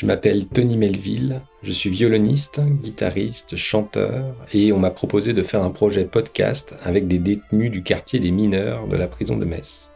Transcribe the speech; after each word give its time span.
Je 0.00 0.06
m'appelle 0.06 0.46
Tony 0.46 0.78
Melville, 0.78 1.42
je 1.62 1.72
suis 1.72 1.90
violoniste, 1.90 2.62
guitariste, 2.82 3.56
chanteur, 3.56 4.34
et 4.54 4.72
on 4.72 4.78
m'a 4.78 4.90
proposé 4.90 5.34
de 5.34 5.42
faire 5.42 5.62
un 5.62 5.68
projet 5.68 6.06
podcast 6.06 6.74
avec 6.84 7.06
des 7.06 7.18
détenus 7.18 7.70
du 7.70 7.82
quartier 7.82 8.18
des 8.18 8.30
mineurs 8.30 8.88
de 8.88 8.96
la 8.96 9.08
prison 9.08 9.36
de 9.36 9.44
Metz. 9.44 9.90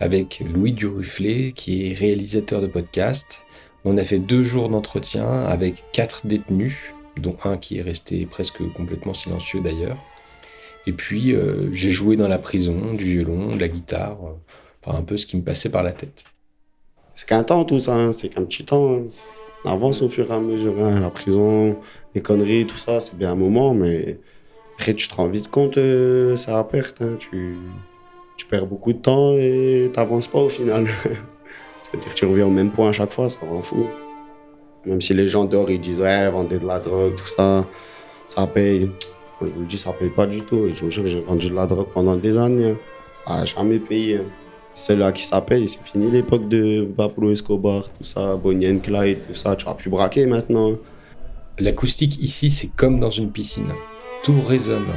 Avec 0.00 0.42
Louis 0.46 0.72
Durufflet, 0.72 1.52
qui 1.52 1.88
est 1.88 1.94
réalisateur 1.94 2.60
de 2.60 2.66
podcast, 2.66 3.44
on 3.86 3.96
a 3.96 4.04
fait 4.04 4.18
deux 4.18 4.42
jours 4.42 4.68
d'entretien 4.68 5.30
avec 5.30 5.82
quatre 5.94 6.26
détenus, 6.26 6.92
dont 7.16 7.38
un 7.44 7.56
qui 7.56 7.78
est 7.78 7.82
resté 7.82 8.26
presque 8.26 8.62
complètement 8.74 9.14
silencieux 9.14 9.62
d'ailleurs. 9.62 9.96
Et 10.86 10.92
puis 10.92 11.32
euh, 11.32 11.72
j'ai 11.72 11.90
joué 11.90 12.16
dans 12.16 12.28
la 12.28 12.38
prison, 12.38 12.92
du 12.92 13.04
violon, 13.04 13.56
de 13.56 13.60
la 13.60 13.68
guitare, 13.68 14.18
euh, 14.26 14.34
enfin 14.84 14.98
un 14.98 15.02
peu 15.02 15.16
ce 15.16 15.24
qui 15.24 15.38
me 15.38 15.42
passait 15.42 15.70
par 15.70 15.82
la 15.82 15.92
tête. 15.92 16.33
C'est 17.14 17.28
qu'un 17.28 17.42
temps 17.44 17.64
tout 17.64 17.80
ça, 17.80 17.94
hein. 17.94 18.12
c'est 18.12 18.28
qu'un 18.28 18.42
petit 18.42 18.64
temps. 18.64 18.94
Hein. 18.94 19.02
On 19.64 19.70
avance 19.70 20.02
au 20.02 20.08
fur 20.08 20.30
et 20.30 20.34
à 20.34 20.40
mesure. 20.40 20.74
Hein. 20.78 21.00
La 21.00 21.10
prison, 21.10 21.76
les 22.14 22.20
conneries, 22.20 22.66
tout 22.66 22.76
ça, 22.76 23.00
c'est 23.00 23.16
bien 23.16 23.32
un 23.32 23.36
moment, 23.36 23.74
mais 23.74 24.18
après 24.74 24.94
tu 24.94 25.08
te 25.08 25.14
rends 25.14 25.28
vite 25.28 25.50
compte, 25.50 25.78
euh, 25.78 26.36
ça 26.36 26.58
à 26.58 26.64
perte. 26.64 27.02
Tu, 27.18 27.56
tu 28.36 28.46
perds 28.46 28.66
beaucoup 28.66 28.92
de 28.92 28.98
temps 28.98 29.32
et 29.36 29.90
t'avances 29.92 30.26
pas 30.26 30.40
au 30.40 30.48
final. 30.48 30.86
C'est-à-dire 31.82 32.12
que 32.12 32.18
tu 32.18 32.24
reviens 32.26 32.46
au 32.46 32.50
même 32.50 32.70
point 32.70 32.88
à 32.88 32.92
chaque 32.92 33.12
fois, 33.12 33.30
ça 33.30 33.38
rend 33.48 33.62
fou. 33.62 33.86
Même 34.84 35.00
si 35.00 35.14
les 35.14 35.28
gens 35.28 35.44
dehors 35.44 35.70
ils 35.70 35.80
disent 35.80 36.00
ouais, 36.00 36.28
vendez 36.30 36.58
de 36.58 36.66
la 36.66 36.78
drogue, 36.78 37.14
tout 37.16 37.26
ça, 37.26 37.64
ça 38.28 38.46
paye. 38.46 38.90
Moi, 39.40 39.50
je 39.50 39.54
vous 39.54 39.60
le 39.60 39.66
dis, 39.66 39.78
ça 39.78 39.92
paye 39.92 40.10
pas 40.10 40.26
du 40.26 40.42
tout. 40.42 40.68
Je 40.72 40.84
vous 40.84 40.90
jure, 40.90 41.06
j'ai 41.06 41.20
vendu 41.20 41.48
de 41.48 41.54
la 41.54 41.66
drogue 41.66 41.88
pendant 41.92 42.16
des 42.16 42.36
années. 42.36 42.74
Ça 43.26 43.38
n'a 43.38 43.44
jamais 43.44 43.78
payé. 43.78 44.20
C'est 44.74 44.96
là 44.96 45.12
qui 45.12 45.24
ça 45.24 45.40
paye, 45.40 45.68
c'est 45.68 45.82
fini 45.84 46.10
l'époque 46.10 46.48
de 46.48 46.88
Pablo 46.96 47.30
Escobar, 47.30 47.90
tout 47.96 48.04
ça, 48.04 48.34
Bonnie 48.34 48.68
and 48.68 48.80
Clyde, 48.80 49.18
tout 49.26 49.34
ça. 49.34 49.54
Tu 49.54 49.64
vas 49.64 49.74
plus 49.74 49.88
braquer 49.88 50.26
maintenant. 50.26 50.72
L'acoustique 51.58 52.20
ici, 52.20 52.50
c'est 52.50 52.68
comme 52.74 52.98
dans 52.98 53.10
une 53.10 53.30
piscine. 53.30 53.72
Tout 54.24 54.40
résonne. 54.40 54.88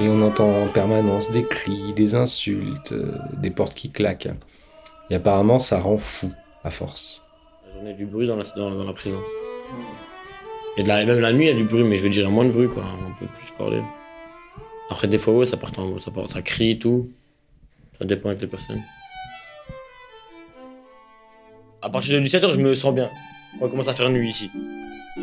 Et 0.00 0.08
on 0.08 0.20
entend 0.22 0.50
en 0.62 0.66
permanence 0.66 1.30
des 1.30 1.44
cris, 1.44 1.92
des 1.94 2.16
insultes, 2.16 2.90
euh, 2.90 3.16
des 3.40 3.50
portes 3.50 3.74
qui 3.74 3.90
claquent. 3.90 4.28
Et 5.08 5.14
apparemment, 5.14 5.60
ça 5.60 5.78
rend 5.78 5.98
fou, 5.98 6.32
à 6.64 6.72
force. 6.72 7.22
La 7.64 7.74
journée, 7.74 7.90
il 7.90 7.92
y 7.92 7.94
a 7.94 7.98
du 7.98 8.06
bruit 8.06 8.26
dans 8.26 8.34
la, 8.34 8.42
dans, 8.56 8.82
la 8.82 8.92
prison. 8.92 9.20
Et 10.76 10.82
de 10.82 10.88
la, 10.88 11.06
même 11.06 11.20
la 11.20 11.32
nuit, 11.32 11.44
il 11.44 11.48
y 11.48 11.50
a 11.50 11.54
du 11.54 11.62
bruit, 11.62 11.84
mais 11.84 11.94
je 11.94 12.02
veux 12.02 12.08
dire, 12.08 12.22
il 12.22 12.24
y 12.24 12.28
a 12.28 12.34
moins 12.34 12.44
de 12.44 12.50
bruit, 12.50 12.66
quoi. 12.66 12.82
On 13.06 13.20
peut 13.20 13.30
plus 13.38 13.52
parler. 13.56 13.80
Après, 14.90 15.06
des 15.06 15.18
fois, 15.18 15.34
ouais, 15.34 15.46
ça, 15.46 15.56
part 15.56 15.70
ça, 16.00 16.10
part, 16.10 16.28
ça 16.28 16.42
crie 16.42 16.72
et 16.72 16.78
tout. 16.78 17.10
Ça 18.00 18.04
dépend 18.04 18.30
avec 18.30 18.40
les 18.40 18.48
personnes. 18.48 18.82
À 21.84 21.90
partir 21.90 22.18
de 22.18 22.26
17h, 22.26 22.54
je 22.54 22.60
me 22.60 22.74
sens 22.74 22.94
bien. 22.94 23.10
On 23.60 23.68
commence 23.68 23.88
à 23.88 23.92
faire 23.92 24.08
nuit 24.08 24.30
ici. 24.30 24.50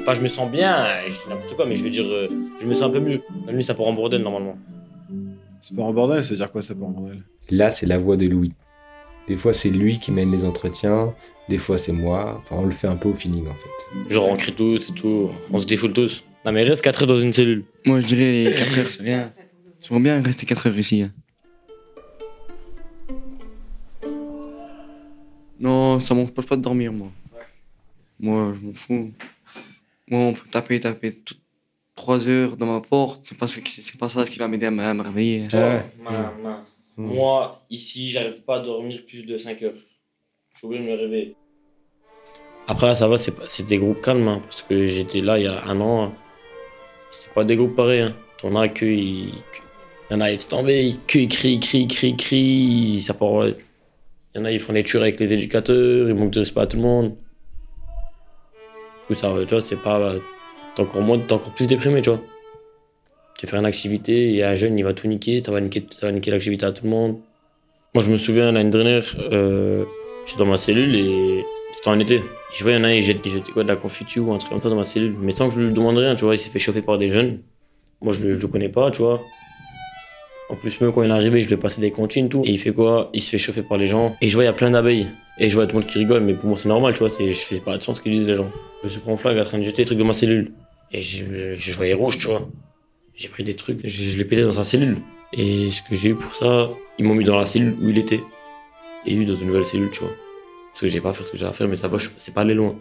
Pas 0.05 0.13
je 0.13 0.21
me 0.21 0.27
sens 0.27 0.49
bien, 0.49 0.85
je 1.07 1.11
dis 1.11 1.19
n'importe 1.27 1.55
quoi, 1.55 1.65
mais 1.65 1.75
je 1.75 1.83
veux 1.83 1.89
dire, 1.89 2.05
euh, 2.05 2.29
je 2.61 2.67
me 2.67 2.75
sens 2.75 2.83
un 2.83 2.89
peu 2.91 2.99
mieux. 2.99 3.19
La 3.47 3.53
nuit, 3.53 3.63
ça 3.63 3.73
part 3.73 3.87
en 3.87 3.93
bordel 3.93 4.21
normalement. 4.21 4.55
Ça 5.59 5.75
part 5.75 5.85
en 5.85 5.93
bordel, 5.93 6.23
ça 6.23 6.29
veut 6.29 6.37
dire 6.37 6.51
quoi 6.51 6.61
ça 6.61 6.75
part 6.75 6.89
en 6.89 6.91
bordel? 6.91 7.23
Là, 7.49 7.71
c'est 7.71 7.87
la 7.87 7.97
voix 7.97 8.15
de 8.15 8.27
Louis. 8.27 8.53
Des 9.27 9.37
fois, 9.37 9.53
c'est 9.53 9.71
lui 9.71 9.97
qui 9.97 10.11
mène 10.11 10.31
les 10.31 10.45
entretiens, 10.45 11.15
des 11.49 11.57
fois, 11.57 11.79
c'est 11.79 11.93
moi. 11.93 12.37
Enfin, 12.37 12.57
on 12.59 12.65
le 12.65 12.71
fait 12.71 12.87
un 12.87 12.95
peu 12.95 13.09
au 13.09 13.15
feeling 13.15 13.47
en 13.47 13.55
fait. 13.55 14.13
Genre, 14.13 14.29
on 14.29 14.35
crie 14.35 14.53
tous 14.53 14.87
et 14.87 14.93
tout, 14.93 15.31
on 15.51 15.59
se 15.59 15.65
défoule 15.65 15.93
tous. 15.93 16.23
Non, 16.45 16.51
mais 16.51 16.61
reste 16.61 16.83
4 16.83 17.01
heures 17.01 17.07
dans 17.07 17.17
une 17.17 17.33
cellule. 17.33 17.65
Moi, 17.87 18.01
je 18.01 18.05
dirais 18.05 18.53
4 18.55 18.77
heures, 18.77 18.89
c'est 18.91 19.01
rien. 19.01 19.33
J'aimerais 19.81 20.03
bien 20.03 20.21
rester 20.21 20.45
4 20.45 20.67
heures 20.67 20.77
ici. 20.77 21.01
Hein. 21.01 21.11
Non, 25.61 25.99
ça 25.99 26.15
m'empêche 26.15 26.47
pas 26.47 26.55
de 26.57 26.61
dormir, 26.61 26.91
moi. 26.91 27.11
Moi, 28.19 28.53
je 28.55 28.65
m'en 28.65 28.73
fous. 28.73 29.11
Moi, 30.07 30.19
on 30.19 30.33
peut 30.33 30.49
taper, 30.49 30.79
taper 30.79 31.13
toutes 31.13 31.39
3 31.95 32.27
heures 32.27 32.57
dans 32.57 32.65
ma 32.65 32.81
porte. 32.81 33.19
C'est 33.23 33.37
pas, 33.37 33.47
c'est 33.47 33.97
pas 33.97 34.09
ça 34.09 34.25
qui 34.25 34.39
va 34.39 34.47
m'aider 34.47 34.65
à 34.65 34.71
me 34.71 35.01
réveiller. 35.03 35.47
Moi, 36.97 37.63
ici, 37.69 38.09
j'arrive 38.09 38.41
pas 38.41 38.55
à 38.55 38.59
dormir 38.59 39.05
plus 39.05 39.21
de 39.23 39.37
5 39.37 39.61
heures. 39.61 39.73
Je 40.53 40.57
suis 40.57 40.67
obligé 40.67 40.83
de 40.83 40.91
me 40.91 40.97
réveiller. 40.97 41.35
Après, 42.67 42.87
là, 42.87 42.95
ça 42.95 43.07
va, 43.07 43.17
c'est 43.19 43.65
des 43.65 43.77
groupes 43.77 44.01
calmes, 44.01 44.27
hein, 44.27 44.41
parce 44.43 44.63
que 44.63 44.87
j'étais 44.87 45.21
là 45.21 45.37
il 45.37 45.45
y 45.45 45.47
a 45.47 45.63
un 45.65 45.79
an. 45.79 46.13
C'était 47.11 47.33
pas 47.35 47.43
des 47.43 47.55
groupes 47.55 47.75
pareils. 47.75 48.01
Hein. 48.01 48.15
T'en 48.39 48.55
as 48.55 48.67
que. 48.69 48.85
Il 48.85 49.29
y 50.09 50.13
en 50.13 50.21
a, 50.21 50.31
ils 50.31 50.41
se 50.41 50.47
tombés, 50.47 50.95
que 51.07 51.19
ils 51.19 51.27
crient, 51.27 51.59
crient, 51.59 51.87
crient, 51.87 52.17
crient. 52.17 53.01
Ça 53.01 53.13
part. 53.13 53.45
Il 54.33 54.37
y 54.37 54.41
en 54.41 54.45
a, 54.45 54.51
ils 54.51 54.59
font 54.59 54.73
des 54.73 54.83
tueurs 54.83 55.03
avec 55.03 55.19
les 55.19 55.31
éducateurs, 55.31 56.09
ils 56.09 56.15
manquent 56.15 56.31
de 56.31 56.39
respect 56.39 56.61
à 56.61 56.67
tout 56.67 56.77
le 56.77 56.83
monde 56.83 57.15
ça, 59.15 59.33
tu 59.39 59.53
vois, 59.53 59.61
c'est 59.61 59.81
pas. 59.81 60.13
T'es 60.75 60.81
encore, 60.81 61.01
moins, 61.01 61.19
t'es 61.19 61.33
encore 61.33 61.51
plus 61.53 61.67
déprimé, 61.67 62.01
tu 62.01 62.09
vois. 62.09 62.21
Tu 63.37 63.47
fais 63.47 63.57
une 63.57 63.65
activité, 63.65 64.29
il 64.29 64.35
y 64.35 64.43
a 64.43 64.49
un 64.49 64.55
jeune, 64.55 64.77
il 64.77 64.83
va 64.83 64.93
tout 64.93 65.07
niquer, 65.07 65.41
ça 65.43 65.51
va 65.51 65.59
niquer, 65.59 65.85
niquer 66.11 66.31
l'activité 66.31 66.65
à 66.65 66.71
tout 66.71 66.83
le 66.83 66.91
monde. 66.91 67.17
Moi, 67.93 68.03
je 68.03 68.11
me 68.11 68.17
souviens, 68.17 68.51
l'année 68.51 68.69
dernière, 68.69 69.03
euh, 69.31 69.83
j'étais 70.25 70.39
dans 70.39 70.45
ma 70.45 70.57
cellule 70.57 70.95
et 70.95 71.43
c'était 71.73 71.89
en 71.89 71.99
été. 71.99 72.21
Je 72.55 72.63
vois, 72.63 72.73
il 72.73 72.75
y 72.75 72.77
en 72.79 72.83
a, 72.83 72.93
il 72.93 73.03
jette, 73.03 73.21
quoi, 73.53 73.63
de 73.63 73.67
la 73.67 73.75
confiture 73.75 74.27
ou 74.27 74.33
un 74.33 74.37
truc 74.37 74.51
comme 74.51 74.61
ça 74.61 74.69
dans 74.69 74.75
ma 74.75 74.85
cellule. 74.85 75.15
Mais 75.19 75.33
sans 75.33 75.49
que 75.49 75.55
je 75.55 75.61
lui 75.61 75.73
demande 75.73 75.97
rien, 75.97 76.15
tu 76.15 76.23
vois, 76.23 76.35
il 76.35 76.39
s'est 76.39 76.49
fait 76.49 76.59
chauffer 76.59 76.81
par 76.81 76.97
des 76.97 77.09
jeunes. 77.09 77.39
Moi, 78.01 78.13
je, 78.13 78.33
je 78.33 78.39
le 78.39 78.47
connais 78.47 78.69
pas, 78.69 78.91
tu 78.91 79.01
vois. 79.01 79.21
En 80.51 80.55
plus, 80.55 80.81
même 80.81 80.91
quand 80.91 81.01
il 81.01 81.09
est 81.09 81.13
arrivé, 81.13 81.41
je 81.41 81.47
lui 81.47 81.53
ai 81.53 81.57
passé 81.57 81.79
des 81.79 81.91
comptines, 81.91 82.27
tout. 82.27 82.43
Et 82.45 82.51
il 82.51 82.59
fait 82.59 82.73
quoi? 82.73 83.09
Il 83.13 83.23
se 83.23 83.29
fait 83.29 83.37
chauffer 83.37 83.63
par 83.63 83.77
les 83.77 83.87
gens. 83.87 84.17
Et 84.19 84.27
je 84.27 84.35
vois, 84.35 84.43
il 84.43 84.47
y 84.47 84.49
a 84.49 84.53
plein 84.53 84.71
d'abeilles. 84.71 85.07
Et 85.39 85.49
je 85.49 85.55
vois 85.55 85.65
tout 85.65 85.77
le 85.77 85.81
monde 85.81 85.89
qui 85.89 85.97
rigole, 85.97 86.23
mais 86.23 86.33
pour 86.33 86.49
moi, 86.49 86.57
c'est 86.57 86.67
normal, 86.67 86.93
tu 86.93 86.99
vois. 86.99 87.07
Je 87.07 87.31
fais 87.31 87.61
pas 87.61 87.71
attention 87.71 87.93
à 87.93 87.95
ce 87.95 88.01
qu'ils 88.01 88.11
disent 88.11 88.27
les 88.27 88.35
gens. 88.35 88.51
Je 88.83 88.89
suis 88.89 88.99
pris 88.99 89.11
en 89.11 89.15
flag 89.15 89.37
en 89.37 89.45
train 89.45 89.59
de 89.59 89.63
jeter 89.63 89.77
des 89.77 89.85
trucs 89.85 89.97
de 89.97 90.03
ma 90.03 90.11
cellule. 90.11 90.51
Et 90.91 91.03
je, 91.03 91.71
voyais 91.77 91.93
rouge, 91.93 92.17
tu 92.17 92.27
vois. 92.27 92.49
J'ai 93.15 93.29
pris 93.29 93.45
des 93.45 93.55
trucs, 93.55 93.79
je, 93.85 94.09
je 94.09 94.17
l'ai 94.17 94.25
pété 94.25 94.43
dans 94.43 94.51
sa 94.51 94.65
cellule. 94.65 94.97
Et 95.31 95.71
ce 95.71 95.81
que 95.83 95.95
j'ai 95.95 96.09
eu 96.09 96.15
pour 96.15 96.35
ça, 96.35 96.69
ils 96.99 97.05
m'ont 97.05 97.15
mis 97.15 97.23
dans 97.23 97.37
la 97.37 97.45
cellule 97.45 97.77
où 97.81 97.87
il 97.87 97.97
était. 97.97 98.21
Et 99.05 99.13
lui 99.13 99.25
dans 99.25 99.35
une 99.35 99.47
nouvelle 99.47 99.65
cellule, 99.65 99.89
tu 99.91 100.01
vois. 100.01 100.11
Parce 100.73 100.81
que 100.81 100.87
j'ai 100.89 100.99
pas 100.99 101.13
fait 101.13 101.23
ce 101.23 101.31
que 101.31 101.37
j'avais 101.37 101.51
à 101.51 101.53
faire, 101.53 101.69
mais 101.69 101.77
ça 101.77 101.87
va, 101.87 101.97
c'est 102.17 102.33
pas 102.33 102.41
aller 102.41 102.55
loin. 102.55 102.75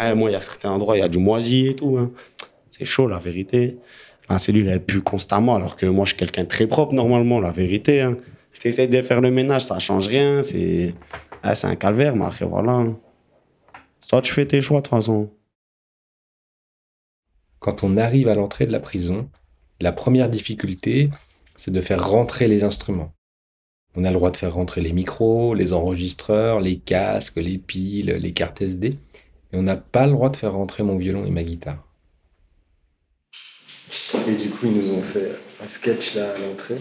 Eh, 0.00 0.14
moi, 0.14 0.30
il 0.30 0.32
y 0.32 0.36
a 0.36 0.40
certains 0.40 0.70
endroits, 0.70 0.96
il 0.96 1.00
y 1.00 1.02
a 1.02 1.08
du 1.08 1.18
moisi 1.18 1.68
et 1.68 1.76
tout. 1.76 1.98
Hein. 1.98 2.12
C'est 2.70 2.84
chaud, 2.84 3.06
la 3.06 3.18
vérité. 3.18 3.76
La 4.28 4.38
cellule, 4.38 4.68
elle 4.68 4.84
pue 4.84 5.02
constamment, 5.02 5.56
alors 5.56 5.76
que 5.76 5.86
moi, 5.86 6.04
je 6.04 6.10
suis 6.10 6.18
quelqu'un 6.18 6.44
très 6.44 6.66
propre, 6.66 6.94
normalement, 6.94 7.40
la 7.40 7.50
vérité. 7.50 8.00
Hein. 8.00 8.16
J'essaie 8.62 8.86
de 8.86 9.02
faire 9.02 9.20
le 9.20 9.30
ménage, 9.30 9.62
ça 9.62 9.78
change 9.78 10.06
rien. 10.06 10.42
C'est 10.42 10.94
ah, 11.42 11.54
un 11.64 11.76
calvaire, 11.76 12.16
mais 12.16 12.24
après, 12.24 12.46
voilà. 12.46 12.86
Toi, 14.08 14.22
tu 14.22 14.32
fais 14.32 14.46
tes 14.46 14.62
choix, 14.62 14.78
de 14.78 14.86
toute 14.86 14.90
façon. 14.90 15.30
Quand 17.58 17.84
on 17.84 17.96
arrive 17.98 18.28
à 18.28 18.34
l'entrée 18.34 18.66
de 18.66 18.72
la 18.72 18.80
prison, 18.80 19.28
la 19.80 19.92
première 19.92 20.30
difficulté, 20.30 21.10
c'est 21.56 21.70
de 21.70 21.80
faire 21.80 22.08
rentrer 22.08 22.48
les 22.48 22.64
instruments. 22.64 23.12
On 23.96 24.04
a 24.04 24.08
le 24.08 24.14
droit 24.14 24.30
de 24.30 24.36
faire 24.36 24.54
rentrer 24.54 24.80
les 24.80 24.92
micros, 24.92 25.52
les 25.52 25.72
enregistreurs, 25.72 26.60
les 26.60 26.78
casques, 26.78 27.36
les 27.36 27.58
piles, 27.58 28.12
les 28.12 28.32
cartes 28.32 28.62
SD. 28.62 28.96
Et 29.52 29.56
on 29.56 29.62
n'a 29.62 29.76
pas 29.76 30.06
le 30.06 30.12
droit 30.12 30.30
de 30.30 30.36
faire 30.36 30.52
rentrer 30.52 30.82
mon 30.82 30.96
violon 30.96 31.24
et 31.24 31.30
ma 31.30 31.42
guitare. 31.42 31.84
Et 34.28 34.34
du 34.34 34.50
coup, 34.50 34.66
ils 34.66 34.72
nous 34.72 34.92
ont 34.92 35.02
fait 35.02 35.32
un 35.62 35.66
sketch 35.66 36.14
là 36.14 36.32
à 36.32 36.38
l'entrée. 36.38 36.78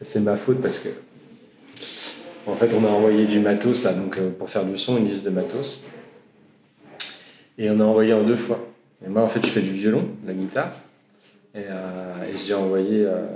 C'est 0.00 0.20
ma 0.20 0.36
faute 0.36 0.60
parce 0.60 0.78
que, 0.78 0.88
en 2.46 2.54
fait, 2.54 2.74
on 2.74 2.84
a 2.84 2.88
envoyé 2.88 3.26
du 3.26 3.38
matos 3.38 3.84
là, 3.84 3.92
donc 3.92 4.18
euh, 4.18 4.30
pour 4.30 4.50
faire 4.50 4.64
du 4.64 4.76
son, 4.76 4.96
une 4.96 5.06
liste 5.06 5.24
de 5.24 5.30
matos. 5.30 5.84
Et 7.58 7.70
on 7.70 7.78
a 7.80 7.84
envoyé 7.84 8.12
en 8.12 8.24
deux 8.24 8.36
fois. 8.36 8.66
Et 9.04 9.08
moi, 9.08 9.22
en 9.22 9.28
fait, 9.28 9.44
je 9.44 9.50
fais 9.50 9.60
du 9.60 9.72
violon, 9.72 10.08
la 10.26 10.32
guitare. 10.32 10.72
Et, 11.54 11.58
euh, 11.68 12.36
j'ai 12.36 12.54
envoyé 12.54 13.04
euh, 13.04 13.26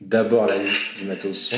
d'abord 0.00 0.46
la 0.46 0.58
liste 0.58 0.98
du 0.98 1.06
matos 1.06 1.38
son, 1.38 1.56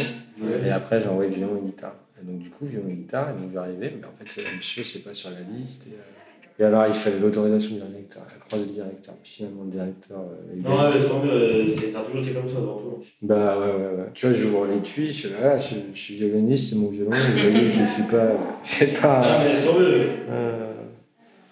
et 0.64 0.70
après, 0.70 1.02
j'ai 1.02 1.08
envoyé 1.08 1.34
violon 1.34 1.60
et 1.62 1.66
guitare. 1.66 1.94
Et 2.20 2.24
donc, 2.24 2.38
du 2.38 2.50
coup, 2.50 2.66
violon 2.66 2.88
et 2.88 2.94
guitare, 2.94 3.34
ils 3.36 3.42
m'ont 3.42 3.48
vu 3.48 3.58
arriver, 3.58 3.92
mais 4.00 4.06
en 4.06 4.12
fait, 4.24 4.42
monsieur, 4.56 4.82
c'est 4.82 5.00
pas 5.00 5.14
sur 5.14 5.30
la 5.30 5.40
liste. 5.40 5.86
Et, 5.86 5.94
euh, 5.94 6.16
et 6.58 6.64
alors, 6.64 6.86
il 6.86 6.94
fallait 6.94 7.18
l'autorisation 7.18 7.74
du 7.74 7.80
directeur, 7.80 8.22
la 8.30 8.38
croix 8.46 8.58
du 8.58 8.72
directeur. 8.72 9.14
Puis 9.22 9.32
finalement, 9.32 9.64
le 9.64 9.70
directeur. 9.70 10.18
Euh, 10.18 10.56
non, 10.56 10.90
mais 10.90 11.00
c'est 11.00 11.08
tant 11.08 11.22
mieux, 11.22 11.74
t'as 11.92 12.02
toujours 12.04 12.22
été 12.22 12.32
comme 12.32 12.48
ça 12.48 12.54
dans 12.54 12.78
tout. 12.78 12.98
Bah, 13.20 13.58
ouais, 13.58 13.66
ouais, 13.66 13.96
ouais. 13.98 14.10
Tu 14.14 14.26
vois, 14.26 14.34
j'ouvre 14.34 14.66
l'étui, 14.66 15.12
je 15.12 15.28
là, 15.28 15.58
je, 15.58 15.74
je 15.92 15.98
suis 15.98 16.14
violoniste, 16.14 16.70
c'est 16.70 16.76
mon 16.76 16.88
violon, 16.88 17.10
vous 17.10 17.50
voyez, 17.50 17.70
c'est 17.70 18.08
pas. 18.10 18.32
C'est 18.62 19.00
pas. 19.00 19.20
Non, 19.20 19.44
mais 19.44 19.54
c'est 19.54 19.66
tant 19.66 19.78
mieux. 19.78 20.08
Euh... 20.30 20.72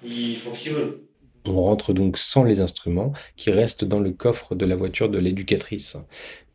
Ils 0.03 0.37
font 0.37 0.55
ce 0.55 0.59
qu'ils 0.59 0.73
veulent. 0.73 1.01
On 1.47 1.63
rentre 1.63 1.93
donc 1.93 2.17
sans 2.17 2.43
les 2.43 2.61
instruments 2.61 3.13
qui 3.37 3.51
restent 3.51 3.85
dans 3.85 4.01
le 4.01 4.13
coffre 4.13 4.55
de 4.55 4.65
la 4.65 4.77
voiture 4.77 5.11
de 5.11 5.19
l'éducatrice. 5.19 5.99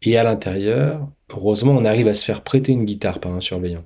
Et 0.01 0.17
à 0.17 0.23
l'intérieur, 0.23 1.07
heureusement, 1.31 1.73
on 1.73 1.85
arrive 1.85 2.07
à 2.07 2.15
se 2.15 2.25
faire 2.25 2.41
prêter 2.41 2.71
une 2.71 2.85
guitare 2.85 3.19
par 3.19 3.33
un 3.33 3.41
surveillant. 3.41 3.85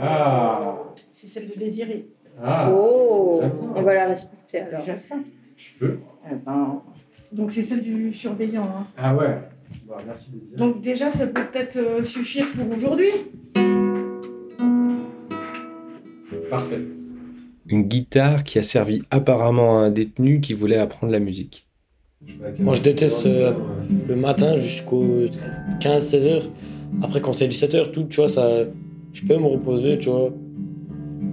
Ah. 0.00 0.78
C'est 1.10 1.26
celle 1.26 1.48
de 1.48 1.58
Désiré. 1.58 2.06
Ah. 2.42 2.70
Oh, 2.72 3.42
on 3.74 3.82
va 3.82 3.94
la 3.94 4.06
respecter 4.08 4.60
alors. 4.60 4.80
Déjà 4.80 4.96
ça. 4.96 5.16
Je 5.56 5.78
peux 5.78 5.98
eh 6.30 6.34
ben, 6.34 6.82
Donc 7.30 7.50
c'est 7.50 7.62
celle 7.62 7.82
du 7.82 8.12
surveillant. 8.12 8.64
Hein. 8.64 8.86
Ah 8.96 9.14
ouais. 9.14 9.38
Donc 10.56 10.80
déjà, 10.80 11.10
ça 11.12 11.26
peut 11.26 11.46
peut-être 11.52 11.76
euh, 11.76 12.04
suffire 12.04 12.46
pour 12.54 12.70
aujourd'hui. 12.74 13.10
Parfait. 16.50 16.80
Une 17.66 17.84
guitare 17.84 18.44
qui 18.44 18.58
a 18.58 18.62
servi 18.62 19.02
apparemment 19.10 19.78
à 19.78 19.84
un 19.84 19.90
détenu 19.90 20.40
qui 20.40 20.52
voulait 20.52 20.78
apprendre 20.78 21.12
la 21.12 21.20
musique. 21.20 21.66
Moi, 22.58 22.74
je 22.74 22.82
déteste 22.82 23.26
euh, 23.26 23.52
le 24.08 24.16
matin 24.16 24.56
jusqu'au 24.56 25.26
15-16 25.80 26.16
heures. 26.28 26.48
Après, 27.00 27.20
quand 27.20 27.32
c'est 27.32 27.48
17 27.48 27.74
heures, 27.74 27.92
tout, 27.92 28.04
tu 28.04 28.16
vois, 28.16 28.28
ça, 28.28 28.64
je 29.12 29.22
peux 29.22 29.36
me 29.36 29.46
reposer, 29.46 29.98
tu 29.98 30.10
vois. 30.10 30.32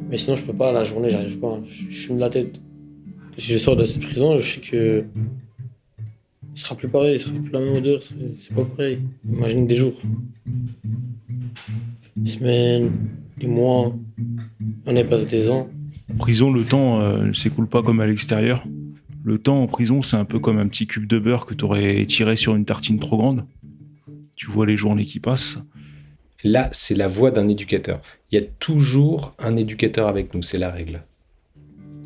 Mais 0.10 0.18
sinon, 0.18 0.36
je 0.36 0.44
peux 0.44 0.54
pas, 0.54 0.72
la 0.72 0.84
journée, 0.84 1.10
j'arrive 1.10 1.40
pas. 1.40 1.60
Je, 1.68 1.96
fume 1.96 2.16
de 2.16 2.22
la 2.22 2.30
tête. 2.30 2.60
Si 3.38 3.54
je 3.54 3.58
sors 3.58 3.76
de 3.76 3.86
cette 3.86 4.02
prison, 4.02 4.38
je 4.38 4.56
sais 4.56 4.62
que. 4.62 5.04
Ce 6.56 6.66
sera 6.66 6.76
plus 6.76 6.90
pareil, 6.90 7.20
ce 7.20 7.30
sera 7.30 7.40
plus 7.40 7.52
la 7.52 7.60
même 7.60 7.76
odeur, 7.76 8.02
c'est 8.04 8.16
c'est 8.42 8.54
pas 8.54 8.66
pareil. 8.66 9.00
Imagine 9.32 9.66
des 9.66 9.76
jours. 9.76 9.94
Des 12.18 12.32
semaines, 12.32 12.92
des 13.38 13.48
mois. 13.48 13.96
On 14.86 14.96
est 14.96 15.06
passé 15.06 15.26
des 15.26 15.50
ans. 15.50 15.70
En 16.12 16.18
prison, 16.18 16.52
le 16.52 16.64
temps 16.64 17.00
euh, 17.00 17.26
ne 17.26 17.34
s'écoule 17.34 17.68
pas 17.68 17.82
comme 17.82 18.02
à 18.02 18.08
l'extérieur. 18.08 18.64
Le 19.24 19.38
temps 19.38 19.62
en 19.62 19.68
prison, 19.68 20.02
c'est 20.02 20.18
un 20.18 20.26
peu 20.26 20.40
comme 20.40 20.58
un 20.58 20.68
petit 20.68 20.88
cube 20.88 21.06
de 21.06 21.20
beurre 21.20 21.46
que 21.46 21.54
tu 21.54 21.64
aurais 21.64 22.06
tiré 22.08 22.36
sur 22.36 22.56
une 22.56 22.66
tartine 22.66 23.00
trop 23.00 23.18
grande. 23.18 23.46
Tu 24.40 24.50
vois 24.50 24.66
les 24.66 24.78
journées 24.78 25.04
qui 25.04 25.20
passent. 25.20 25.58
Là, 26.46 26.70
c'est 26.72 26.96
la 26.96 27.10
voix 27.10 27.30
d'un 27.30 27.50
éducateur. 27.50 28.00
Il 28.32 28.40
y 28.40 28.42
a 28.42 28.46
toujours 28.60 29.36
un 29.38 29.58
éducateur 29.58 30.08
avec 30.08 30.34
nous, 30.34 30.42
c'est 30.42 30.58
la 30.58 30.72
règle. 30.72 31.04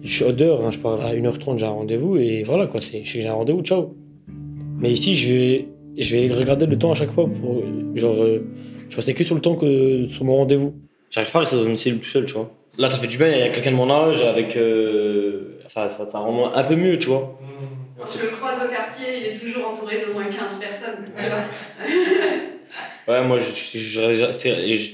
Je 0.01 0.11
suis 0.11 0.23
au 0.23 0.31
dehors, 0.31 0.65
hein, 0.65 0.71
je 0.71 0.79
parle 0.79 0.99
à 1.03 1.13
1h30, 1.13 1.59
j'ai 1.59 1.65
un 1.67 1.69
rendez-vous 1.69 2.17
et 2.17 2.41
voilà 2.41 2.65
quoi, 2.65 2.81
c'est, 2.81 3.05
je 3.05 3.11
sais 3.11 3.17
que 3.19 3.21
j'ai 3.21 3.29
un 3.29 3.35
rendez-vous, 3.35 3.61
ciao. 3.61 3.95
Mais 4.79 4.91
ici, 4.91 5.13
je 5.13 5.31
vais, 5.31 5.67
je 5.95 6.17
vais 6.17 6.33
regarder 6.33 6.65
le 6.65 6.75
temps 6.75 6.89
à 6.89 6.95
chaque 6.95 7.11
fois 7.11 7.27
pour. 7.29 7.61
Genre, 7.93 8.15
euh, 8.23 8.39
je 8.89 8.95
restais 8.95 9.13
que 9.13 9.23
sur 9.23 9.35
le 9.35 9.41
temps 9.41 9.55
que 9.55 10.07
sur 10.07 10.25
mon 10.25 10.37
rendez-vous. 10.37 10.73
J'arrive 11.11 11.31
pas 11.31 11.37
à 11.37 11.41
rester 11.41 11.57
dans 11.57 11.67
une 11.67 11.77
cellule 11.77 11.99
tout 11.99 12.09
seul, 12.09 12.25
tu 12.25 12.33
vois. 12.33 12.51
Là, 12.79 12.89
ça 12.89 12.97
fait 12.97 13.05
du 13.05 13.19
bien, 13.19 13.29
il 13.29 13.37
y 13.37 13.43
a 13.43 13.49
quelqu'un 13.49 13.71
de 13.71 13.75
mon 13.75 13.91
âge 13.91 14.23
avec. 14.23 14.57
euh, 14.57 15.59
ça, 15.67 15.87
ça, 15.87 16.09
ça 16.09 16.17
rend 16.17 16.51
un 16.51 16.63
peu 16.63 16.75
mieux, 16.75 16.97
tu 16.97 17.09
vois. 17.09 17.39
Je 18.05 18.21
le 18.21 18.31
croise 18.31 18.57
au 18.57 18.69
quartier, 18.69 19.19
il 19.21 19.25
est 19.27 19.39
toujours 19.39 19.69
entouré 19.69 20.03
d'au 20.05 20.13
moins 20.13 20.25
15 20.25 20.59
personnes. 20.59 21.05
Tu 21.15 21.23
vois 21.23 21.45
Ouais, 23.07 23.25
moi, 23.25 23.37
je, 23.39 23.53
je- 23.53 23.77
je- 23.77 24.13
je- 24.13 24.37
c'est- 24.37 24.69
et 24.69 24.77
je- 24.77 24.91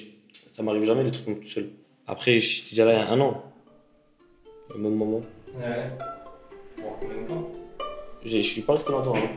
ça 0.54 0.64
m'arrive 0.64 0.84
jamais 0.86 1.04
les 1.04 1.12
trucs 1.12 1.42
tout 1.42 1.48
seul. 1.48 1.70
Après, 2.08 2.40
j'étais 2.40 2.72
déjà 2.72 2.86
là 2.86 2.94
il 2.94 2.98
y 2.98 3.02
a 3.02 3.10
un 3.12 3.20
an. 3.20 3.44
Au 4.74 4.78
même 4.78 4.96
moment. 4.96 5.22
Ouais. 5.56 5.90
Bon, 6.78 6.90
combien 7.00 7.22
de 7.22 7.28
temps? 7.28 7.52
J'ai- 8.26 8.42
Je 8.44 8.50
suis 8.50 8.62
pas 8.62 8.74
resté 8.74 8.92
longtemps. 8.92 9.16
hein. 9.16 9.30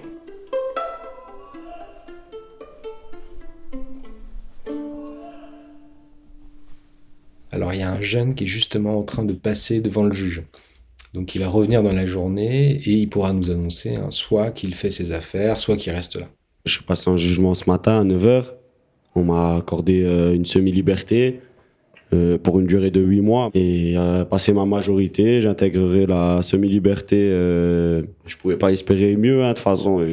Alors 7.50 7.72
il 7.74 7.80
y 7.80 7.82
a 7.82 7.90
un 7.92 8.00
jeune 8.00 8.34
qui 8.34 8.44
est 8.44 8.46
justement 8.46 8.98
en 8.98 9.02
train 9.02 9.24
de 9.24 9.34
passer 9.34 9.80
devant 9.80 10.04
le 10.04 10.12
juge. 10.12 10.42
Donc 11.14 11.34
il 11.34 11.40
va 11.42 11.48
revenir 11.48 11.82
dans 11.82 11.92
la 11.92 12.06
journée 12.06 12.72
et 12.76 12.90
il 12.90 13.08
pourra 13.08 13.32
nous 13.32 13.50
annoncer 13.50 13.96
hein, 13.96 14.10
soit 14.10 14.50
qu'il 14.50 14.74
fait 14.74 14.90
ses 14.90 15.12
affaires, 15.12 15.60
soit 15.60 15.76
qu'il 15.76 15.92
reste 15.92 16.16
là. 16.16 16.28
Je 16.64 16.72
suis 16.74 16.84
passé 16.84 17.10
en 17.10 17.16
jugement 17.16 17.54
ce 17.54 17.68
matin 17.68 18.00
à 18.00 18.04
9h. 18.04 18.54
On 19.14 19.24
m'a 19.24 19.56
accordé 19.56 20.02
euh, 20.04 20.32
une 20.34 20.44
semi-liberté 20.46 21.40
euh, 22.14 22.38
pour 22.38 22.60
une 22.60 22.66
durée 22.66 22.90
de 22.90 23.00
8 23.00 23.20
mois. 23.20 23.50
Et 23.54 23.94
euh, 23.96 24.24
passé 24.24 24.52
ma 24.52 24.64
majorité, 24.64 25.40
j'intégrerai 25.40 26.06
la 26.06 26.42
semi-liberté. 26.42 27.16
euh, 27.30 28.02
je 28.26 28.36
pouvais 28.36 28.56
pas 28.56 28.72
espérer 28.72 29.16
mieux, 29.16 29.42
hein, 29.42 29.48
de 29.50 29.54
toute 29.54 29.60
façon. 29.62 30.04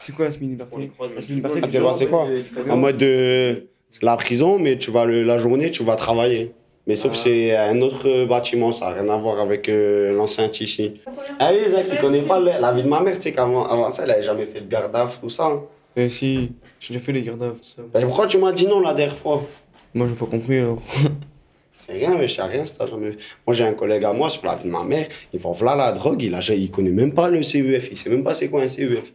C'est 0.00 0.12
quoi 0.14 0.26
la 0.26 0.32
semi-liberté? 0.32 0.90
La 1.14 1.20
semi-liberté, 1.22 1.78
Ah, 1.84 1.94
c'est 1.94 2.06
quoi? 2.06 2.28
En 2.68 2.76
mode 2.76 2.96
de 2.96 3.66
la 4.02 4.16
prison, 4.16 4.58
mais 4.58 4.78
tu 4.78 4.90
vas 4.90 5.04
le- 5.04 5.22
la 5.22 5.38
journée, 5.38 5.70
tu 5.70 5.82
vas 5.84 5.96
travailler. 5.96 6.52
Mais 6.88 6.96
sauf 6.96 7.12
que 7.12 7.18
c'est 7.18 7.54
un 7.56 7.80
autre 7.80 8.24
bâtiment, 8.24 8.72
ça 8.72 8.86
n'a 8.92 9.00
rien 9.02 9.08
à 9.12 9.16
voir 9.16 9.38
avec 9.38 9.68
euh, 9.68 10.12
l'enceinte 10.16 10.60
ici. 10.60 10.94
Ah 11.38 11.52
oui, 11.52 11.68
Zach, 11.70 11.86
il 11.92 11.98
connaît 12.00 12.22
pas 12.22 12.40
la, 12.40 12.58
la 12.58 12.72
vie 12.72 12.82
de 12.82 12.88
ma 12.88 13.00
mère, 13.00 13.14
tu 13.14 13.20
sais 13.22 13.32
qu'avant 13.32 13.64
avant 13.66 13.88
ça, 13.92 14.02
elle 14.02 14.10
avait 14.10 14.22
jamais 14.24 14.46
fait 14.46 14.62
de 14.62 14.68
garde 14.68 14.90
tout 15.20 15.30
ça. 15.30 15.46
hein. 15.46 15.62
Eh 15.94 16.08
si, 16.08 16.50
j'ai 16.82 16.94
déjà 16.94 17.04
fait 17.04 17.12
les 17.12 17.22
gardes 17.22 17.42
à 17.44 17.50
vue, 17.50 17.60
tout 17.60 17.64
ça. 17.64 17.82
Ben, 17.94 18.04
pourquoi 18.06 18.26
tu 18.26 18.38
m'as 18.38 18.50
dit 18.50 18.66
non 18.66 18.80
la 18.80 18.92
dernière 18.92 19.16
fois? 19.16 19.46
Moi, 19.94 20.08
j'ai 20.08 20.16
pas 20.16 20.26
compris 20.26 20.58
alors. 20.58 20.82
C'est 21.78 21.92
rien, 21.92 22.16
mais 22.18 22.26
je 22.26 22.34
sais 22.34 22.42
rien, 22.42 22.66
ça 22.66 22.86
jamais. 22.86 23.12
Moi, 23.46 23.54
j'ai 23.54 23.64
un 23.64 23.72
collègue 23.72 24.04
à 24.04 24.12
moi 24.12 24.28
sur 24.28 24.44
la 24.44 24.56
vie 24.56 24.64
de 24.64 24.68
ma 24.68 24.82
mère, 24.82 25.06
il 25.32 25.38
va 25.38 25.50
voilà 25.50 25.76
la 25.76 25.92
drogue, 25.92 26.20
il, 26.22 26.34
a, 26.34 26.40
il 26.54 26.70
connaît 26.72 26.90
même 26.90 27.14
pas 27.14 27.28
le 27.28 27.42
CEF, 27.44 27.88
il 27.90 27.96
sait 27.96 28.10
même 28.10 28.24
pas 28.24 28.34
c'est 28.34 28.48
quoi 28.48 28.62
un 28.62 28.68
CEF. 28.68 29.12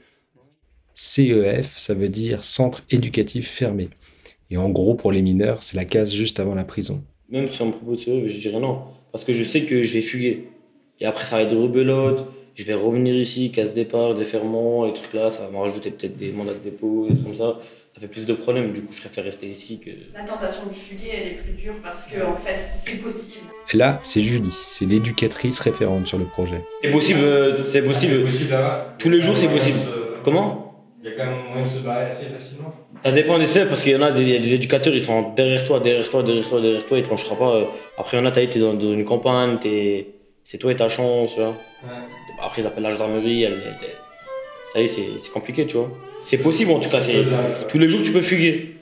CEF, 0.93 1.77
ça 1.77 1.93
veut 1.93 2.07
dire 2.09 2.43
Centre 2.45 2.83
éducatif 2.89 3.49
fermé. 3.49 3.89
Et 4.49 4.55
en 4.55 4.69
gros, 4.69 4.95
pour 4.95 5.11
les 5.11 5.21
mineurs, 5.21 5.61
c'est 5.61 5.75
la 5.75 5.85
case 5.85 6.13
juste 6.13 6.39
avant 6.39 6.55
la 6.55 6.63
prison. 6.63 7.03
Même 7.29 7.49
si 7.51 7.61
on 7.61 7.67
me 7.67 7.71
propose 7.71 8.05
ça, 8.05 8.11
je 8.11 8.39
dirais 8.39 8.61
non. 8.61 8.83
Parce 9.11 9.25
que 9.25 9.33
je 9.33 9.43
sais 9.43 9.63
que 9.63 9.83
je 9.83 9.93
vais 9.93 10.01
fuguer. 10.01 10.47
Et 11.01 11.05
après, 11.05 11.25
ça 11.25 11.35
va 11.35 11.41
être 11.43 11.51
de 11.51 11.57
rebelote. 11.57 12.27
Je 12.57 12.63
vais 12.65 12.73
revenir 12.73 13.15
ici, 13.15 13.51
casse 13.51 13.73
départ, 13.73 14.15
déferment, 14.15 14.85
les 14.85 14.93
trucs 14.93 15.13
là. 15.13 15.31
Ça 15.31 15.43
va 15.43 15.49
me 15.51 15.57
rajouter 15.57 15.91
peut-être 15.91 16.17
des 16.17 16.31
mandats 16.33 16.53
de 16.55 16.59
dépôt, 16.59 17.07
des 17.07 17.13
trucs 17.13 17.25
comme 17.25 17.35
ça. 17.35 17.59
Ça 17.93 18.01
fait 18.01 18.07
plus 18.07 18.25
de 18.25 18.33
problèmes. 18.33 18.73
Du 18.73 18.81
coup, 18.83 18.93
je 18.93 19.01
préfère 19.01 19.23
rester 19.23 19.47
ici 19.49 19.79
que. 19.79 19.91
La 19.91 20.25
tentation 20.25 20.63
de 20.71 20.75
fuguer, 20.75 21.09
elle 21.21 21.27
est 21.27 21.35
plus 21.35 21.53
dure 21.53 21.75
parce 21.85 22.05
que, 22.07 22.17
en 22.25 22.37
fait, 22.37 22.55
c'est 22.57 23.01
possible. 23.01 23.53
Et 23.73 23.77
là, 23.77 23.99
c'est 24.03 24.21
Julie, 24.21 24.51
c'est 24.51 24.85
l'éducatrice 24.85 25.59
référente 25.59 26.07
sur 26.07 26.17
le 26.17 26.25
projet. 26.25 26.63
C'est 26.83 26.91
possible, 26.91 27.21
euh, 27.21 27.63
c'est 27.69 27.83
possible. 27.83 28.31
Tous 28.97 29.09
les 29.09 29.21
jours, 29.21 29.37
c'est 29.37 29.49
possible. 29.49 29.79
Comment? 30.23 30.89
Il 31.03 31.09
y 31.09 31.13
a 31.13 31.15
quand 31.15 31.23
même 31.25 31.45
moyen 31.47 31.67
de 31.67 31.71
se 31.71 31.79
barrer 31.79 32.05
assez 32.09 32.25
facilement. 32.27 32.71
Ça 33.03 33.11
dépend 33.11 33.37
des 33.39 33.47
CEF 33.47 33.67
parce 33.69 33.83
qu'il 33.83 33.91
y 33.93 33.95
en 33.95 34.01
a 34.01 34.11
des, 34.11 34.21
il 34.23 34.29
y 34.29 34.35
a 34.35 34.39
des 34.39 34.53
éducateurs, 34.55 34.93
ils 34.95 35.01
sont 35.01 35.33
derrière 35.33 35.63
toi, 35.65 35.79
derrière 35.79 36.09
toi, 36.09 36.23
derrière 36.23 36.47
toi, 36.47 36.59
derrière 36.61 36.85
toi, 36.85 36.97
ils 36.97 37.03
te 37.03 37.09
lâchera 37.09 37.37
pas. 37.37 37.71
Après, 37.97 38.17
il 38.17 38.19
y 38.21 38.23
en 38.23 38.25
a, 38.25 38.31
t'as- 38.31 38.47
t'es 38.47 38.59
dans, 38.59 38.73
dans 38.73 38.93
une 38.93 39.05
campagne, 39.05 39.59
t'es- 39.59 40.15
c'est 40.43 40.57
toi 40.57 40.71
et 40.71 40.75
ta 40.75 40.89
chance, 40.89 41.33
tu 41.33 41.39
vois. 41.41 41.63
Après, 42.43 42.61
ils 42.61 42.67
appellent 42.67 42.83
la 42.83 42.91
gendarmerie, 42.91 43.43
elle- 43.43 43.61
elle- 43.81 43.87
ça 44.73 44.81
y 44.81 44.85
est, 44.85 44.87
c'est 44.87 45.07
c'est 45.23 45.31
compliqué, 45.31 45.65
tu 45.65 45.77
vois. 45.77 45.89
C'est 46.25 46.37
possible 46.37 46.71
en 46.71 46.79
tout 46.79 46.89
cas, 46.89 47.01
c'est- 47.01 47.23
tous 47.67 47.79
les 47.79 47.89
jours 47.89 48.03
tu 48.03 48.11
peux 48.11 48.21
fuguer. 48.21 48.75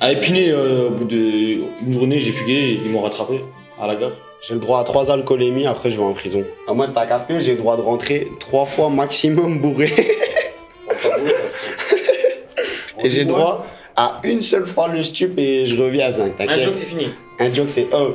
À 0.00 0.12
Épinay, 0.12 0.50
euh, 0.50 0.86
au 0.88 0.90
bout 0.90 1.04
d'une 1.04 1.92
journée, 1.92 2.20
j'ai 2.20 2.32
fugué, 2.32 2.78
ils 2.84 2.90
m'ont 2.90 3.02
rattrapé 3.02 3.40
à 3.80 3.86
la 3.86 3.96
gare. 3.96 4.12
J'ai 4.46 4.54
le 4.54 4.60
droit 4.60 4.80
à 4.80 4.84
trois 4.84 5.10
alcoolémies, 5.10 5.66
après 5.66 5.90
je 5.90 5.96
vais 5.96 6.02
en 6.02 6.12
prison. 6.14 6.44
À 6.68 6.72
moins 6.72 6.88
de 6.88 6.94
t'as 6.94 7.06
capté, 7.06 7.40
j'ai 7.40 7.52
le 7.52 7.58
droit 7.58 7.76
de 7.76 7.82
rentrer 7.82 8.28
trois 8.40 8.64
fois 8.64 8.88
maximum 8.90 9.58
bourré. 9.60 9.92
et 13.04 13.10
j'ai 13.10 13.20
le 13.20 13.26
droit 13.26 13.66
à 13.96 14.20
une 14.24 14.40
seule 14.40 14.66
fois 14.66 14.88
le 14.88 15.02
stup 15.02 15.38
et 15.38 15.66
je 15.66 15.80
reviens 15.80 16.06
à 16.06 16.10
5, 16.12 16.32
Un 16.40 16.60
joke, 16.60 16.74
c'est 16.74 16.86
fini. 16.86 17.06
Un 17.38 17.52
joke, 17.52 17.70
c'est 17.70 17.86
oh. 17.92 18.14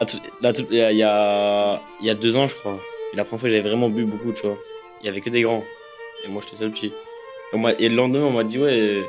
Il 0.00 0.96
y, 0.96 1.02
a, 1.02 1.80
deux 2.20 2.36
ans, 2.36 2.46
je 2.46 2.54
crois. 2.54 2.78
La 3.14 3.24
première 3.24 3.40
fois 3.40 3.48
j'avais 3.48 3.68
vraiment 3.68 3.88
bu 3.88 4.04
beaucoup, 4.04 4.32
tu 4.32 4.42
vois. 4.42 4.58
Il 5.00 5.06
y 5.06 5.08
avait 5.08 5.20
que 5.20 5.30
des 5.30 5.42
grands. 5.42 5.64
Et 6.24 6.28
moi, 6.28 6.42
j'étais 6.42 6.56
seul 6.58 6.70
petit. 6.70 6.92
Et, 7.78 7.88
le 7.88 7.94
lendemain, 7.94 8.20
on 8.24 8.30
m'a 8.30 8.44
dit, 8.44 8.58
ouais, 8.58 9.02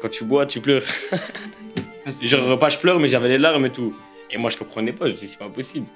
quand 0.00 0.08
tu 0.08 0.24
bois, 0.24 0.46
tu 0.46 0.60
pleures. 0.60 0.82
Genre, 2.22 2.58
pas 2.58 2.68
je 2.68 2.78
pleure, 2.78 2.98
mais 3.00 3.08
j'avais 3.08 3.28
les 3.28 3.38
larmes 3.38 3.66
et 3.66 3.70
tout. 3.70 3.94
Et 4.30 4.38
moi, 4.38 4.50
je 4.50 4.56
comprenais 4.56 4.92
pas. 4.92 5.06
Je 5.06 5.12
me 5.12 5.16
dis, 5.16 5.28
c'est 5.28 5.38
pas 5.38 5.48
possible. 5.48 5.86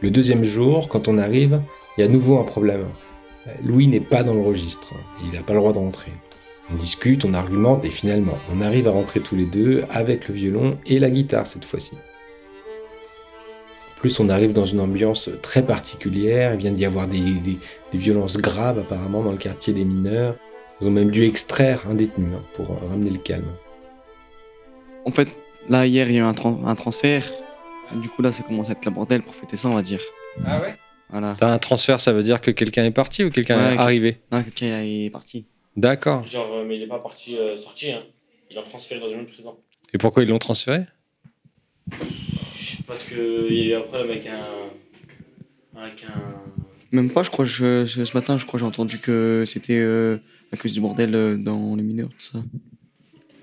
Le 0.00 0.10
deuxième 0.10 0.44
jour, 0.44 0.88
quand 0.88 1.08
on 1.08 1.18
arrive, 1.18 1.60
il 1.96 2.00
y 2.00 2.04
a 2.04 2.06
à 2.06 2.10
nouveau 2.10 2.38
un 2.38 2.44
problème. 2.44 2.86
Louis 3.62 3.86
n'est 3.86 4.00
pas 4.00 4.22
dans 4.22 4.34
le 4.34 4.42
registre. 4.42 4.92
Il 5.24 5.30
n'a 5.30 5.42
pas 5.42 5.54
le 5.54 5.60
droit 5.60 5.72
de 5.72 5.78
rentrer. 5.78 6.12
On 6.70 6.74
discute, 6.74 7.24
on 7.24 7.32
argumente 7.34 7.84
et 7.84 7.90
finalement, 7.90 8.38
on 8.50 8.60
arrive 8.60 8.88
à 8.88 8.90
rentrer 8.90 9.20
tous 9.20 9.36
les 9.36 9.44
deux 9.46 9.84
avec 9.90 10.28
le 10.28 10.34
violon 10.34 10.78
et 10.86 10.98
la 10.98 11.10
guitare 11.10 11.46
cette 11.46 11.64
fois-ci. 11.64 11.92
En 13.94 13.98
plus, 14.00 14.18
on 14.20 14.28
arrive 14.28 14.52
dans 14.52 14.66
une 14.66 14.80
ambiance 14.80 15.30
très 15.42 15.62
particulière. 15.64 16.54
Il 16.54 16.58
vient 16.58 16.72
d'y 16.72 16.84
avoir 16.84 17.06
des, 17.06 17.18
des- 17.20 17.58
des 17.92 17.98
violences 17.98 18.36
graves 18.36 18.78
apparemment 18.80 19.22
dans 19.22 19.30
le 19.32 19.38
quartier 19.38 19.72
des 19.72 19.84
mineurs. 19.84 20.34
Ils 20.80 20.88
ont 20.88 20.90
même 20.90 21.10
dû 21.10 21.24
extraire 21.24 21.82
un 21.88 21.94
détenu 21.94 22.26
hein, 22.34 22.42
pour 22.54 22.70
euh, 22.72 22.88
ramener 22.90 23.10
le 23.10 23.18
calme. 23.18 23.46
En 25.06 25.10
fait, 25.10 25.28
là, 25.70 25.86
hier, 25.86 26.08
il 26.10 26.16
y 26.16 26.18
a 26.18 26.22
eu 26.22 26.24
un, 26.24 26.34
tran- 26.34 26.60
un 26.64 26.74
transfert. 26.74 27.24
Du 28.02 28.08
coup, 28.08 28.20
là, 28.22 28.32
ça 28.32 28.42
commence 28.42 28.68
à 28.68 28.72
être 28.72 28.84
la 28.84 28.90
bordel 28.90 29.22
pour 29.22 29.34
fêter 29.34 29.56
ça, 29.56 29.68
on 29.68 29.74
va 29.74 29.82
dire. 29.82 30.00
Ah 30.44 30.60
ouais? 30.60 30.74
Voilà. 31.10 31.36
T'as 31.38 31.52
un 31.52 31.58
transfert, 31.58 32.00
ça 32.00 32.12
veut 32.12 32.24
dire 32.24 32.40
que 32.40 32.50
quelqu'un 32.50 32.84
est 32.84 32.90
parti 32.90 33.24
ou 33.24 33.30
quelqu'un 33.30 33.56
Ouais, 33.68 33.74
est 33.76 33.78
arrivé? 33.78 34.18
Non, 34.32 34.42
quelqu'un 34.42 34.80
est 34.82 35.08
parti. 35.10 35.46
D'accord. 35.76 36.26
Genre, 36.26 36.52
euh, 36.52 36.64
mais 36.64 36.76
il 36.76 36.82
est 36.82 36.86
pas 36.86 36.98
parti 36.98 37.36
euh, 37.36 37.60
sorti. 37.60 37.92
Hein. 37.92 38.02
Il 38.50 38.58
a 38.58 38.62
transféré 38.62 39.00
dans 39.00 39.10
une 39.10 39.20
autre 39.20 39.32
prison. 39.32 39.56
Et 39.92 39.98
pourquoi 39.98 40.22
ils 40.22 40.28
l'ont 40.28 40.38
transféré? 40.38 40.84
Parce 42.86 43.04
qu'il 43.04 43.54
y 43.54 43.72
a 43.72 43.76
eu 43.76 43.78
un 43.78 43.82
problème 43.82 44.10
avec 44.10 44.26
un. 44.26 44.46
Avec 45.76 46.04
un. 46.04 46.42
Même 46.92 47.10
pas, 47.10 47.22
je 47.22 47.30
crois, 47.30 47.44
je, 47.44 47.84
ce 47.86 48.16
matin, 48.16 48.38
je 48.38 48.46
crois, 48.46 48.58
j'ai 48.60 48.64
entendu 48.64 48.98
que 48.98 49.44
c'était 49.46 49.78
euh, 49.78 50.18
à 50.52 50.56
cause 50.56 50.72
du 50.72 50.80
bordel 50.80 51.14
euh, 51.14 51.36
dans 51.36 51.74
les 51.74 51.82
mineurs, 51.82 52.08
tout 52.08 52.20
ça. 52.20 52.38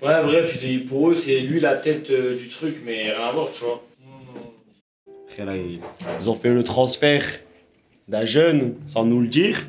Ouais, 0.02 0.22
bref, 0.22 0.64
pour 0.88 1.10
eux, 1.10 1.16
c'est 1.16 1.40
lui 1.40 1.60
la 1.60 1.76
tête 1.76 2.10
euh, 2.10 2.34
du 2.34 2.48
truc, 2.48 2.76
mais 2.84 3.12
rien 3.12 3.28
à 3.28 3.32
voir, 3.32 3.48
tu 3.52 3.64
vois. 3.64 3.86
Après, 5.28 5.44
là, 5.44 5.56
ils, 5.56 5.80
ils 6.20 6.30
ont 6.30 6.34
fait 6.34 6.52
le 6.52 6.64
transfert 6.64 7.24
d'un 8.08 8.24
jeune 8.24 8.74
sans 8.86 9.04
nous 9.04 9.20
le 9.20 9.28
dire. 9.28 9.66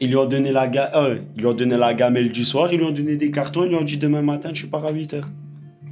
Ils 0.00 0.08
lui 0.10 0.16
ont 0.16 0.26
donné 0.26 0.52
la, 0.52 0.68
ga- 0.68 0.92
euh, 0.94 1.18
ils 1.34 1.40
lui 1.40 1.46
ont 1.48 1.54
donné 1.54 1.76
la 1.76 1.92
gamelle 1.94 2.30
du 2.30 2.44
soir, 2.44 2.72
ils 2.72 2.78
lui 2.78 2.84
ont 2.86 2.92
donné 2.92 3.16
des 3.16 3.30
cartons, 3.30 3.64
ils 3.64 3.70
lui 3.70 3.76
ont 3.76 3.82
dit 3.84 3.96
demain 3.98 4.22
matin, 4.22 4.52
tu 4.52 4.66
pars 4.68 4.84
à 4.86 4.92
8h. 4.92 5.22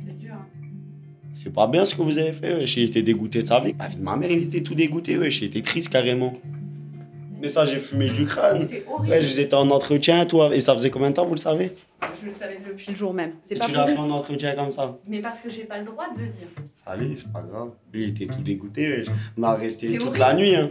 C'est 0.07 0.19
dur. 0.19 0.31
hein. 0.35 0.47
C'est 1.35 1.53
pas 1.53 1.67
bien 1.67 1.85
ce 1.85 1.95
que 1.95 2.03
vous 2.03 2.19
avez 2.19 2.33
fait. 2.33 2.67
J'ai 2.67 2.85
été 2.85 3.03
dégoûté 3.03 3.43
de 3.43 3.47
sa 3.49 3.59
vie. 3.61 3.75
La 3.79 3.89
vie 3.89 3.97
de 3.97 4.03
ma 4.03 4.17
mère, 4.17 4.31
il 4.31 4.45
était 4.45 4.61
tout 4.63 4.75
dégoûté. 4.75 5.19
J'ai 5.31 5.47
été 5.47 5.61
triste 5.63 5.89
carrément. 5.93 6.35
Mais 7.41 7.49
ça, 7.49 7.65
j'ai 7.67 7.79
fumé 7.79 8.09
du 8.09 8.25
crâne. 8.27 8.67
C'est 8.69 8.85
horrible. 8.89 9.11
Ouais, 9.13 9.21
j'étais 9.23 9.55
en 9.55 9.71
entretien, 9.71 10.25
toi. 10.27 10.55
Et 10.55 10.61
ça 10.61 10.75
faisait 10.75 10.91
combien 10.91 11.11
de 11.11 11.15
temps, 11.17 11.27
vous 11.27 11.35
le 11.35 11.39
savez 11.41 11.73
Je 12.21 12.27
le 12.27 12.33
savais 12.33 12.59
depuis 12.67 12.91
le 12.93 12.97
jour 12.97 13.13
même. 13.13 13.33
C'est 13.47 13.57
Et 13.57 13.59
pas 13.59 13.67
tu 13.67 13.73
l'as 13.73 13.87
fait 13.87 13.97
en 13.99 14.11
entretien 14.11 14.55
comme 14.55 14.71
ça 14.71 14.97
Mais 15.07 15.21
parce 15.21 15.41
que 15.41 15.51
j'ai 15.51 15.65
pas 15.65 15.79
le 15.79 15.85
droit 15.85 16.05
de 16.17 16.21
le 16.23 16.29
dire. 16.29 16.49
Allez, 16.89 17.17
c'est 17.17 17.33
pas 17.33 17.43
grave. 17.43 17.71
Lui, 17.93 18.05
il 18.05 18.09
était 18.11 18.27
tout 18.33 18.41
dégoûté, 18.43 18.99
wesh. 18.99 19.07
On 19.37 19.43
a 19.43 19.55
resté 19.55 19.89
C'est 19.89 19.95
toute 19.97 20.07
horrible. 20.07 20.21
la 20.21 20.35
nuit, 20.35 20.55
hein. 20.55 20.71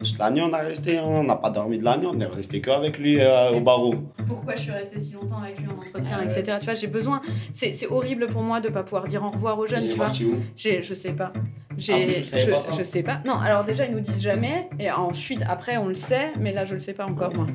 Toute 0.00 0.18
la 0.18 0.30
nuit, 0.32 0.40
on 0.42 0.52
a 0.52 0.58
resté, 0.58 0.98
hein. 0.98 1.04
On 1.06 1.22
n'a 1.24 1.36
pas 1.36 1.50
dormi 1.50 1.78
de 1.78 1.84
la 1.84 1.96
nuit, 1.96 2.08
on 2.10 2.18
est 2.18 2.26
resté 2.26 2.60
qu'avec 2.60 2.98
lui 2.98 3.20
euh, 3.20 3.52
au 3.52 3.60
barreau. 3.60 3.94
Pourquoi 4.26 4.56
je 4.56 4.62
suis 4.62 4.70
restée 4.72 4.98
si 5.00 5.12
longtemps 5.12 5.38
avec 5.40 5.58
lui 5.60 5.68
en 5.68 5.78
entretien, 5.80 6.18
Ouais. 6.18 6.24
etc. 6.26 6.56
Tu 6.58 6.64
vois, 6.64 6.74
j'ai 6.74 6.88
besoin. 6.88 7.22
C'est 7.54 7.74
c'est 7.74 7.86
horrible 7.86 8.26
pour 8.26 8.42
moi 8.42 8.60
de 8.60 8.70
pas 8.70 8.82
pouvoir 8.82 9.06
dire 9.06 9.22
au 9.22 9.30
revoir 9.30 9.56
aux 9.58 9.66
jeunes, 9.66 9.84
Il 9.84 9.86
est 9.86 9.90
tu 9.92 9.96
vois. 9.98 10.06
parti 10.06 10.24
où? 10.24 10.34
J'ai- 10.56 10.82
Je 10.82 10.94
sais 10.94 11.12
pas. 11.12 11.32
Ah, 11.72 11.74
J'ai, 11.78 12.24
savez 12.24 12.42
je, 12.42 12.76
je 12.78 12.82
sais 12.82 13.02
pas. 13.02 13.20
Non, 13.24 13.34
alors 13.34 13.64
déjà 13.64 13.86
ils 13.86 13.92
nous 13.92 14.00
disent 14.00 14.22
jamais, 14.22 14.68
et 14.78 14.90
ensuite 14.90 15.40
après 15.48 15.76
on 15.76 15.86
le 15.88 15.94
sait, 15.94 16.32
mais 16.38 16.52
là 16.52 16.64
je 16.64 16.74
le 16.74 16.80
sais 16.80 16.92
pas 16.92 17.06
encore 17.06 17.34
moi. 17.34 17.46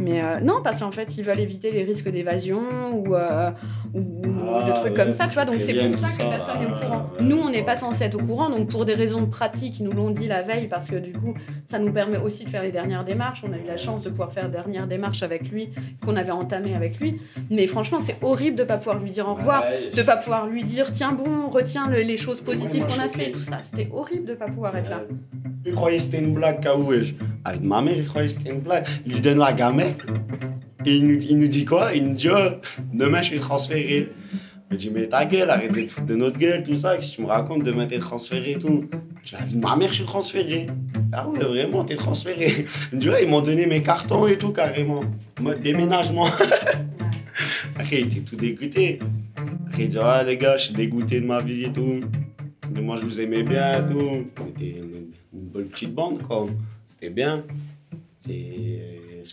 Mais 0.00 0.20
euh, 0.22 0.40
non, 0.40 0.56
parce 0.62 0.80
qu'en 0.80 0.90
fait 0.90 1.16
ils 1.16 1.22
veulent 1.24 1.40
éviter 1.40 1.70
les 1.70 1.84
risques 1.84 2.08
d'évasion 2.08 2.60
ou, 2.94 3.14
euh, 3.14 3.50
ou, 3.94 4.22
Ah, 4.52 4.66
de 4.66 4.72
trucs 4.72 4.84
ouais, 4.86 5.04
comme 5.04 5.12
ça, 5.12 5.26
tu 5.28 5.34
vois. 5.34 5.44
Donc 5.44 5.56
c'est 5.60 5.74
pour 5.74 5.98
ça 5.98 6.06
que 6.08 6.12
ça. 6.12 6.24
personne 6.24 6.58
n'est 6.60 6.66
au 6.66 6.74
Ah, 6.74 6.84
courant. 6.84 7.06
ouais, 7.18 7.24
Nous 7.24 7.36
on 7.38 7.50
n'est 7.50 7.62
pas 7.62 7.76
censé 7.76 8.04
être 8.04 8.16
au 8.16 8.24
courant, 8.26 8.50
donc 8.50 8.68
pour 8.68 8.84
des 8.84 8.94
raisons 8.94 9.26
pratiques 9.26 9.78
ils 9.80 9.84
nous 9.84 9.92
l'ont 9.92 10.10
dit 10.10 10.26
la 10.26 10.42
veille 10.42 10.66
parce 10.68 10.88
que 10.88 10.96
du 10.96 11.12
coup 11.12 11.34
ça 11.68 11.78
nous 11.78 11.92
permet 11.92 12.18
aussi 12.18 12.44
de 12.44 12.50
faire 12.50 12.62
les 12.62 12.72
dernières 12.72 13.04
démarches. 13.04 13.44
On 13.48 13.52
a 13.52 13.56
eu 13.56 13.66
la 13.66 13.76
chance 13.76 14.02
de 14.02 14.10
pouvoir 14.10 14.32
faire 14.32 14.48
dernières 14.50 14.86
démarches 14.86 15.22
avec 15.22 15.48
lui 15.50 15.70
qu'on 16.04 16.16
avait 16.16 16.32
entamées 16.32 16.74
avec 16.74 16.98
lui. 16.98 17.20
Mais 17.50 17.66
franchement 17.66 18.00
c'est 18.00 18.16
horrible 18.22 18.56
de 18.56 18.64
pas 18.64 18.78
pouvoir 18.78 18.98
lui 18.98 19.10
dire 19.10 19.28
au 19.28 19.34
revoir 19.34 19.62
Ouais, 19.64 19.90
de 19.96 20.02
pas 20.02 20.16
pouvoir 20.16 20.46
lui 20.46 20.64
dire 20.64 20.90
tiens 20.92 21.12
bon 21.12 21.48
retiens 21.50 21.88
le- 21.88 22.00
les 22.00 22.16
choses 22.16 22.40
positives 22.40 22.84
qu'on 22.86 23.00
a 23.00 23.08
fait 23.08 23.30
tout 23.30 23.40
ça 23.40 23.58
c'était 23.62 23.88
horrible 23.92 24.26
de 24.26 24.34
pas 24.34 24.46
pouvoir 24.46 24.76
être 24.76 24.90
là 24.90 25.02
Il 25.66 25.72
croyait 25.72 25.96
que 25.96 26.02
c'était 26.02 26.18
une 26.18 26.34
blague, 26.34 26.60
Kaou, 26.60 26.90
wesh. 26.90 27.14
Avec 27.44 27.62
ma 27.62 27.80
mère, 27.80 27.96
il 27.96 28.06
croyait 28.06 28.28
que 28.28 28.34
c'était 28.34 28.50
une 28.50 28.60
blague. 28.60 28.86
Il 29.06 29.14
lui 29.14 29.20
donne 29.20 29.38
la 29.38 29.52
gamelle. 29.52 29.94
Et 30.84 30.96
il 30.96 31.06
nous, 31.06 31.18
il 31.22 31.38
nous 31.38 31.46
dit 31.46 31.64
quoi? 31.64 31.94
Il 31.94 32.06
nous 32.06 32.14
dit, 32.14 32.28
oh, 32.28 32.50
demain, 32.92 33.22
je 33.22 33.28
suis 33.28 33.40
transféré. 33.40 34.10
Je 34.70 34.76
dis, 34.76 34.90
mais 34.90 35.06
ta 35.06 35.24
gueule, 35.24 35.48
arrête 35.48 35.72
de 35.72 35.82
te 35.82 35.92
foutre 35.92 36.06
de 36.06 36.16
notre 36.16 36.38
gueule, 36.38 36.62
tout 36.64 36.76
ça. 36.76 36.96
Qu'est-ce 36.96 37.12
que 37.12 37.16
tu 37.16 37.22
me 37.22 37.28
racontes, 37.28 37.62
demain, 37.62 37.86
t'es 37.86 37.98
transféré 37.98 38.52
et 38.52 38.58
tout. 38.58 38.84
Je 39.22 39.30
dis, 39.30 39.36
la 39.38 39.44
vie 39.46 39.56
de 39.56 39.60
ma 39.60 39.76
mère, 39.76 39.88
je 39.88 39.94
suis 39.94 40.04
transféré. 40.04 40.66
Ah 41.12 41.28
ouais, 41.28 41.38
vraiment, 41.38 41.84
t'es 41.84 41.94
transféré. 41.94 42.66
Il 42.92 42.96
me 42.96 43.00
dit, 43.00 43.08
ouais, 43.08 43.22
ils 43.22 43.30
m'ont 43.30 43.40
donné 43.40 43.66
mes 43.66 43.82
cartons 43.82 44.26
et 44.26 44.36
tout, 44.36 44.50
carrément. 44.50 45.00
Mode 45.40 45.62
déménagement. 45.62 46.26
Après, 47.78 48.00
il 48.00 48.06
était 48.06 48.20
tout 48.20 48.36
dégoûté. 48.36 48.98
Après, 49.66 49.84
il 49.84 49.88
dit, 49.88 49.98
ah, 50.00 50.22
les 50.24 50.36
gars, 50.36 50.56
je 50.56 50.64
suis 50.66 50.74
dégoûté 50.74 51.20
de 51.20 51.26
ma 51.26 51.40
vie 51.40 51.64
et 51.64 51.72
tout. 51.72 52.00
Mais 52.72 52.80
moi, 52.80 52.96
je 52.96 53.04
vous 53.04 53.20
aimais 53.20 53.42
bien 53.42 53.84
et 53.84 53.92
tout. 53.92 54.26
On 54.40 54.46
était 54.48 54.78
une, 54.78 55.10
une 55.32 55.43
bonne 55.54 55.68
petite 55.68 55.94
bande, 55.94 56.20
quoi. 56.22 56.46
C'était 56.90 57.08
bien. 57.10 57.44
C'est 58.20 58.80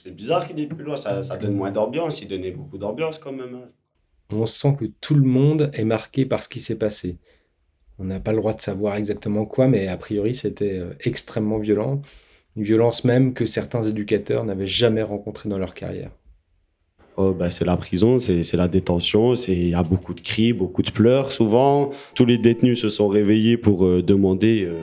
fait 0.04 0.12
bizarre 0.12 0.48
qu'il 0.48 0.58
est 0.60 0.68
plus 0.68 0.86
loin. 0.86 0.96
Ça, 0.96 1.22
ça 1.24 1.36
donne 1.36 1.54
moins 1.56 1.72
d'ambiance. 1.72 2.22
Il 2.22 2.30
donnait 2.30 2.51
beaucoup 2.51 2.78
d'ambiance, 2.78 3.20
quand 3.20 3.34
même. 3.34 3.56
hein. 3.56 3.66
On 4.32 4.46
sent 4.46 4.78
que 4.80 4.86
tout 5.01 5.16
le 5.16 5.24
monde 5.25 5.70
est 5.74 5.84
marqué 5.84 6.25
par 6.25 6.42
ce 6.42 6.48
qui 6.48 6.62
s'est 6.62 6.78
passé. 6.78 7.18
On 8.00 8.06
n'a 8.06 8.22
pas 8.22 8.32
le 8.32 8.38
droit 8.38 8.54
de 8.54 8.62
savoir 8.62 8.96
exactement 8.96 9.46
quoi, 9.46 9.68
mais 9.68 9.88
a 9.90 9.98
priori 9.98 10.34
c'était 10.34 10.80
euh, 10.80 10.94
extrêmement 11.04 11.60
violent. 11.60 12.01
Une 12.56 12.63
violence 12.63 13.04
même 13.04 13.34
que 13.34 13.46
certains 13.46 13.84
éducateurs 13.84 14.46
n'avaient 14.46 14.66
jamais 14.68 15.04
rencontrée 15.04 15.50
dans 15.50 15.58
leur 15.60 15.74
carrière. 15.74 16.12
Oh, 17.18 17.34
bah, 17.34 17.51
c'est 17.51 17.66
la 17.66 17.75
prison, 17.78 18.18
c'est 18.20 18.44
c'est 18.44 18.56
la 18.58 18.70
détention. 18.70 19.36
c'est- 19.36 19.51
Il 19.54 19.70
y 19.70 19.74
a 19.75 19.84
beaucoup 19.84 20.13
de 20.13 20.22
cris, 20.22 20.54
beaucoup 20.54 20.82
de 20.82 20.92
pleurs, 20.92 21.32
souvent. 21.34 21.92
Tous 22.16 22.25
les 22.25 22.38
détenus 22.38 22.80
se 22.82 22.90
sont 22.90 23.10
réveillés 23.10 23.58
pour 23.58 23.86
euh, 23.86 24.01
demander 24.01 24.63
euh, 24.63 24.74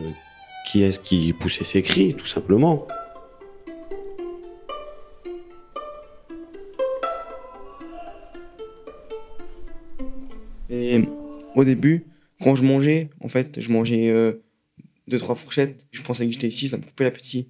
qui 0.67 0.83
est-ce 0.83 1.01
qui 1.01 1.33
poussait 1.33 1.65
ces 1.65 1.83
cris, 1.83 2.15
tout 2.15 2.27
simplement. 2.27 2.87
Et 10.71 11.01
au 11.55 11.65
début, 11.65 12.05
quand 12.43 12.55
je 12.55 12.63
mangeais, 12.63 13.11
en 13.21 13.29
fait, 13.29 13.61
je 13.61 13.73
mangeais 13.73 14.11
euh, 14.11 14.33
deux, 15.09 15.19
trois 15.19 15.35
fourchettes. 15.35 15.87
Je 15.91 16.03
pensais 16.03 16.27
que 16.27 16.33
j'étais 16.33 16.49
ici, 16.49 16.69
ça 16.69 16.77
me 16.77 16.83
coupait 16.83 17.05
l'appétit. 17.05 17.49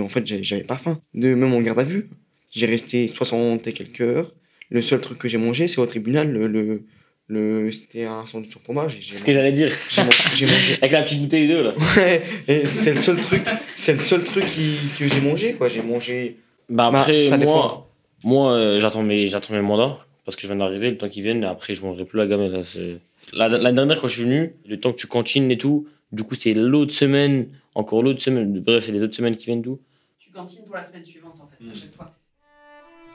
En 0.00 0.08
fait, 0.08 0.26
j'avais 0.42 0.64
pas 0.64 0.76
faim. 0.76 1.00
De, 1.14 1.34
même 1.34 1.54
en 1.54 1.60
garde 1.60 1.78
à 1.78 1.84
vue, 1.84 2.08
j'ai 2.50 2.66
resté 2.66 3.06
60 3.06 3.66
et 3.66 3.72
quelques 3.72 4.00
heures. 4.00 4.34
Le 4.70 4.82
seul 4.82 5.00
truc 5.00 5.18
que 5.18 5.28
j'ai 5.28 5.38
mangé, 5.38 5.68
c'est 5.68 5.80
au 5.80 5.86
tribunal. 5.86 6.30
Le, 6.32 6.84
le- 7.28 7.70
c'était 7.70 8.04
un 8.04 8.24
sandwich 8.26 8.56
au 8.56 8.60
fromage. 8.60 8.96
et 8.98 9.18
ce 9.18 9.22
que 9.24 9.32
j'allais 9.32 9.52
dire. 9.52 9.70
J'ai 10.34 10.46
mangé. 10.46 10.74
Avec 10.80 10.90
la 10.92 11.02
petite 11.02 11.20
bouteille 11.20 11.46
d'eau 11.48 11.62
là. 11.62 11.72
Ouais, 11.96 12.22
et 12.48 12.66
c'était 12.66 12.94
le 12.94 13.00
seul 13.00 13.20
truc, 13.20 13.42
c'est 13.76 13.92
le 13.94 14.00
seul 14.04 14.24
truc 14.24 14.46
qui- 14.46 14.78
que 14.98 15.08
j'ai 15.08 15.20
mangé, 15.20 15.52
quoi. 15.54 15.68
J'ai 15.68 15.82
mangé. 15.82 16.36
Bah 16.68 16.90
Bah, 16.90 17.00
après, 17.00 17.22
dépend. 17.22 17.38
moi, 17.44 17.88
moi 18.24 18.52
euh, 18.52 18.80
j'attends 18.80 19.02
mes, 19.02 19.26
j'attends 19.28 19.54
mes 19.54 19.62
mandats 19.62 19.98
parce 20.24 20.36
que 20.36 20.42
je 20.42 20.46
viens 20.48 20.56
d'arriver, 20.56 20.90
le 20.90 20.96
temps 20.96 21.08
qu'ils 21.08 21.22
viennent, 21.22 21.42
et 21.42 21.46
après 21.46 21.74
je 21.74 21.82
mangerai 21.82 22.04
plus 22.04 22.18
la 22.18 22.26
gamelle. 22.26 22.52
Là, 22.52 22.64
c'est- 22.64 22.98
la, 23.32 23.48
la 23.48 23.72
dernière, 23.72 24.00
quand 24.00 24.08
je 24.08 24.14
suis 24.14 24.22
venu, 24.24 24.54
le 24.66 24.78
temps 24.78 24.92
que 24.92 24.96
tu 24.98 25.06
cantines 25.06 25.50
et 25.50 25.58
tout, 25.58 25.86
du 26.12 26.22
coup 26.24 26.34
c'est 26.34 26.54
l'autre 26.54 26.92
semaine, 26.94 27.48
encore 27.74 28.02
l'autre 28.02 28.22
semaine, 28.22 28.58
bref, 28.60 28.84
c'est 28.86 28.92
les 28.92 29.02
autres 29.02 29.14
semaines 29.16 29.36
qui 29.36 29.46
viennent 29.46 29.62
tout. 29.62 29.78
tu 30.18 30.30
cantines 30.30 30.64
pour 30.64 30.76
la 30.76 30.84
semaine 30.84 31.04
suivante 31.04 31.34
en 31.40 31.46
fait 31.46 31.70
à 31.70 31.74
chaque 31.74 31.94
fois 31.94 32.14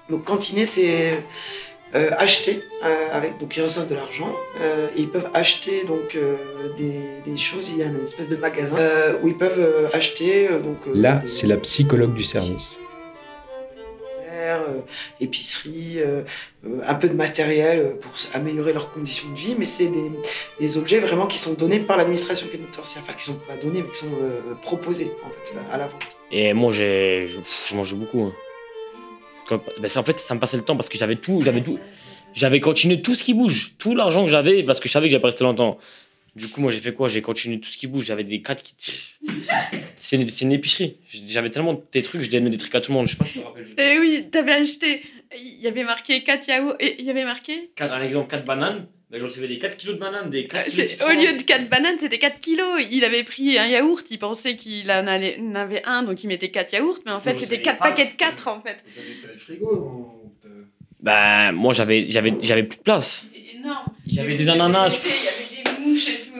Donc 0.10 0.24
cantiner, 0.26 0.66
c'est 0.66 1.20
euh, 1.96 2.10
acheter 2.18 2.62
euh, 2.84 3.08
avec 3.12 3.38
donc 3.40 3.56
ils 3.56 3.62
reçoivent 3.64 3.88
de 3.88 3.96
l'argent 3.96 4.32
euh, 4.62 4.88
et 4.96 5.02
ils 5.02 5.10
peuvent 5.10 5.30
acheter 5.34 5.84
donc 5.84 6.16
euh, 6.16 6.36
des, 6.78 6.96
des 7.26 7.38
choses. 7.38 7.70
Il 7.72 7.78
y 7.80 7.84
a 7.84 7.86
une 7.86 8.02
espèce 8.02 8.30
de 8.30 8.36
magasin 8.36 8.76
euh, 8.80 9.14
où 9.22 9.28
ils 9.28 9.38
peuvent 9.38 9.60
euh, 9.60 9.88
acheter 9.94 10.50
euh, 10.50 10.60
donc 10.60 10.78
euh, 10.88 10.92
Là, 10.96 11.16
des 11.18 11.28
c'est 11.28 11.48
la 11.48 11.58
psychologue 11.58 12.14
du 12.14 12.24
service. 12.24 12.80
euh, 14.44 14.82
épicerie, 15.20 15.96
euh, 16.00 16.22
euh, 16.66 16.80
un 16.86 16.96
peu 16.96 17.08
de 17.10 17.14
matériel 17.14 17.96
pour 18.02 18.12
améliorer 18.34 18.74
leurs 18.74 18.92
conditions 18.92 19.30
de 19.30 19.36
vie. 19.38 19.56
Mais 19.58 19.66
c'est 19.66 19.88
des, 19.88 20.12
des 20.60 20.78
objets 20.78 21.00
vraiment 21.00 21.28
qui 21.28 21.40
sont 21.40 21.54
donnés 21.54 21.80
par 21.80 21.98
l'administration 21.98 22.48
pénitentiaire, 22.48 23.04
enfin 23.04 23.14
qui 23.18 23.24
sont 23.24 23.40
pas 23.48 23.56
donnés 23.56 23.82
mais 23.84 23.90
qui 23.90 24.00
sont 24.00 24.08
euh, 24.22 24.54
proposés 24.62 25.12
en 25.26 25.30
fait 25.30 25.54
à 25.72 25.78
la 25.78 25.88
vente. 25.88 26.20
Et 26.32 26.54
moi, 26.54 26.72
j'ai, 26.72 27.28
je, 27.30 27.76
mangeais 27.76 27.96
beaucoup. 27.96 28.22
hein. 28.24 28.34
Bah, 29.50 29.90
c'est- 29.90 29.98
en 30.00 30.04
fait, 30.04 30.20
ça 30.20 30.34
me 30.36 30.40
passait 30.40 30.58
le 30.58 30.64
temps 30.64 30.76
parce 30.76 30.90
que 30.90 30.98
j'avais 30.98 31.16
tout, 31.16 31.42
j'avais 31.44 31.62
tout, 31.62 31.80
j'avais 32.34 32.60
continué 32.60 33.02
tout 33.02 33.16
ce 33.16 33.24
qui 33.24 33.34
bouge, 33.34 33.76
tout 33.78 33.96
l'argent 33.96 34.26
que 34.26 34.32
j'avais 34.32 34.64
parce 34.64 34.80
que 34.80 34.88
je 34.88 34.94
savais 34.94 35.08
que 35.08 35.12
j'allais 35.12 35.22
pas 35.22 35.28
rester 35.30 35.44
longtemps. 35.44 35.78
Du 36.36 36.48
coup, 36.48 36.62
moi, 36.62 36.72
j'ai 36.72 36.80
fait 36.80 36.94
quoi? 36.94 37.08
J'ai 37.08 37.22
continué 37.22 37.60
tout 37.60 37.70
ce 37.70 37.78
qui 37.78 37.86
bouge. 37.86 38.06
J'avais 38.06 38.24
des 38.24 38.42
4 38.42 38.64
qui. 38.64 38.74
C'est 39.96 40.16
une, 40.16 40.28
une 40.42 40.52
épicerie. 40.52 40.98
J'avais 41.28 41.52
tellement 41.52 41.80
des 41.92 42.02
trucs, 42.02 42.22
je 42.24 42.32
donnais 42.32 42.50
des 42.50 42.58
trucs 42.58 42.74
à 42.74 42.82
tout 42.82 42.92
le 42.92 42.98
monde. 42.98 43.06
Je 43.06 43.12
sais 43.12 43.18
pas 43.18 43.26
si 43.28 43.34
tu 43.34 43.40
te 43.40 43.46
rappelles. 43.46 43.66
Eh 43.78 44.00
oui, 44.00 44.26
t'avais 44.32 44.54
acheté. 44.54 45.04
Il 45.38 45.60
y 45.62 45.68
avait 45.68 45.84
marqué 45.84 46.24
4 46.24 46.48
yaourts. 46.48 46.76
Il 46.82 47.06
y 47.06 47.10
avait 47.12 47.24
marqué? 47.26 47.70
Quatre- 47.76 47.94
un 47.94 48.02
exemple, 48.04 48.30
4 48.32 48.46
bananes. 48.46 48.88
Bah, 49.14 49.20
je 49.20 49.26
recevais 49.26 49.48
des 49.48 49.60
4 49.60 49.78
kilos 49.78 49.96
de 49.96 50.00
bananes, 50.00 50.32
des 50.32 50.46
4 50.46 50.70
kilos 50.72 50.98
de. 50.98 51.04
Au 51.06 51.10
lieu 51.10 51.38
de 51.38 51.44
4 51.44 51.70
bananes, 51.70 51.98
c'était 52.00 52.18
4 52.18 52.40
kilos. 52.40 52.82
Il 52.92 53.06
avait 53.06 53.24
pris 53.24 53.60
un 53.60 53.68
yaourt, 53.68 54.04
il 54.10 54.18
pensait 54.18 54.56
qu'il 54.58 54.90
en 54.92 55.06
allait- 55.06 55.40
en 55.40 55.54
avait 55.54 55.84
un, 55.86 56.02
donc 56.02 56.24
il 56.24 56.28
mettait 56.28 56.50
4 56.50 56.74
yaourts, 56.74 56.98
mais 57.06 57.12
en 57.12 57.22
fait 57.22 57.34
Vous 57.34 57.40
c'était 57.42 57.52
savez 57.58 57.62
4 57.62 57.78
pas. 57.78 57.90
paquets 57.90 58.06
de 58.06 58.18
4 58.18 58.48
en 58.48 58.60
fait. 58.62 58.78
T'as 59.24 59.32
le 59.32 59.38
frigo 59.38 59.76
dans- 59.76 60.32
t'as- 60.42 60.50
Bah, 61.00 61.52
moi, 61.52 61.74
j'avais, 61.74 62.08
j'avais, 62.10 62.34
j'avais 62.42 62.64
plus 62.64 62.78
de 62.80 62.82
place. 62.84 63.22
C'était 63.32 63.56
énorme. 63.58 63.86
J'avais 64.08 64.36
des 64.36 64.50
ananas. 64.50 64.90
Il 65.06 65.24
y 65.24 65.28
avait 65.28 65.64
des 65.64 65.86
mouches 65.90 66.08
et 66.10 66.12
tout. 66.14 66.34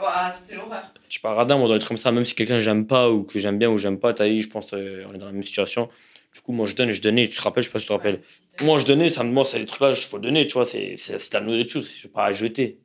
Ouah, 0.00 0.30
C'était 0.32 0.54
l'horreur. 0.54 0.92
Je 1.08 1.12
suis 1.14 1.20
pas 1.22 1.32
radin, 1.34 1.56
moi, 1.56 1.66
dans 1.66 1.74
les 1.74 1.80
trucs 1.80 1.88
comme 1.88 1.96
ça, 1.96 2.12
même 2.12 2.24
si 2.26 2.34
quelqu'un 2.34 2.60
j'aime 2.60 2.86
pas 2.86 3.10
ou 3.10 3.22
que 3.24 3.38
j'aime 3.40 3.58
bien 3.58 3.70
ou 3.70 3.78
j'aime 3.78 3.98
pas, 3.98 4.12
t'as 4.12 4.28
dit, 4.28 4.42
je 4.42 4.48
pense 4.48 4.72
euh, 4.74 5.02
on 5.10 5.14
est 5.14 5.18
dans 5.18 5.26
la 5.26 5.32
même 5.32 5.42
situation. 5.42 5.88
Du 6.34 6.40
coup, 6.40 6.52
moi, 6.52 6.66
je 6.66 6.74
donne 6.74 6.90
et 6.90 6.92
je 6.92 7.02
donnais. 7.02 7.26
Tu 7.28 7.36
te 7.36 7.42
rappelles, 7.42 7.62
je 7.62 7.68
sais 7.68 7.72
pas 7.72 7.78
si 7.78 7.86
tu 7.86 7.88
te 7.88 7.92
rappelles. 7.92 8.20
Moi, 8.62 8.78
je 8.78 8.86
donnais, 8.86 9.08
ça, 9.08 9.24
moi, 9.24 9.44
c'est 9.44 9.58
les 9.58 9.66
trucs 9.66 9.80
là, 9.80 9.90
il 9.90 9.96
faut 9.96 10.18
donner, 10.18 10.46
tu 10.46 10.54
vois, 10.54 10.66
c'est, 10.66 10.94
c'est, 10.96 11.18
c'est 11.18 11.32
de 11.32 11.38
la 11.38 11.44
nourriture, 11.44 11.82
je 11.82 12.02
vais 12.02 12.12
pas 12.12 12.26
à 12.26 12.32
jeter. 12.32 12.78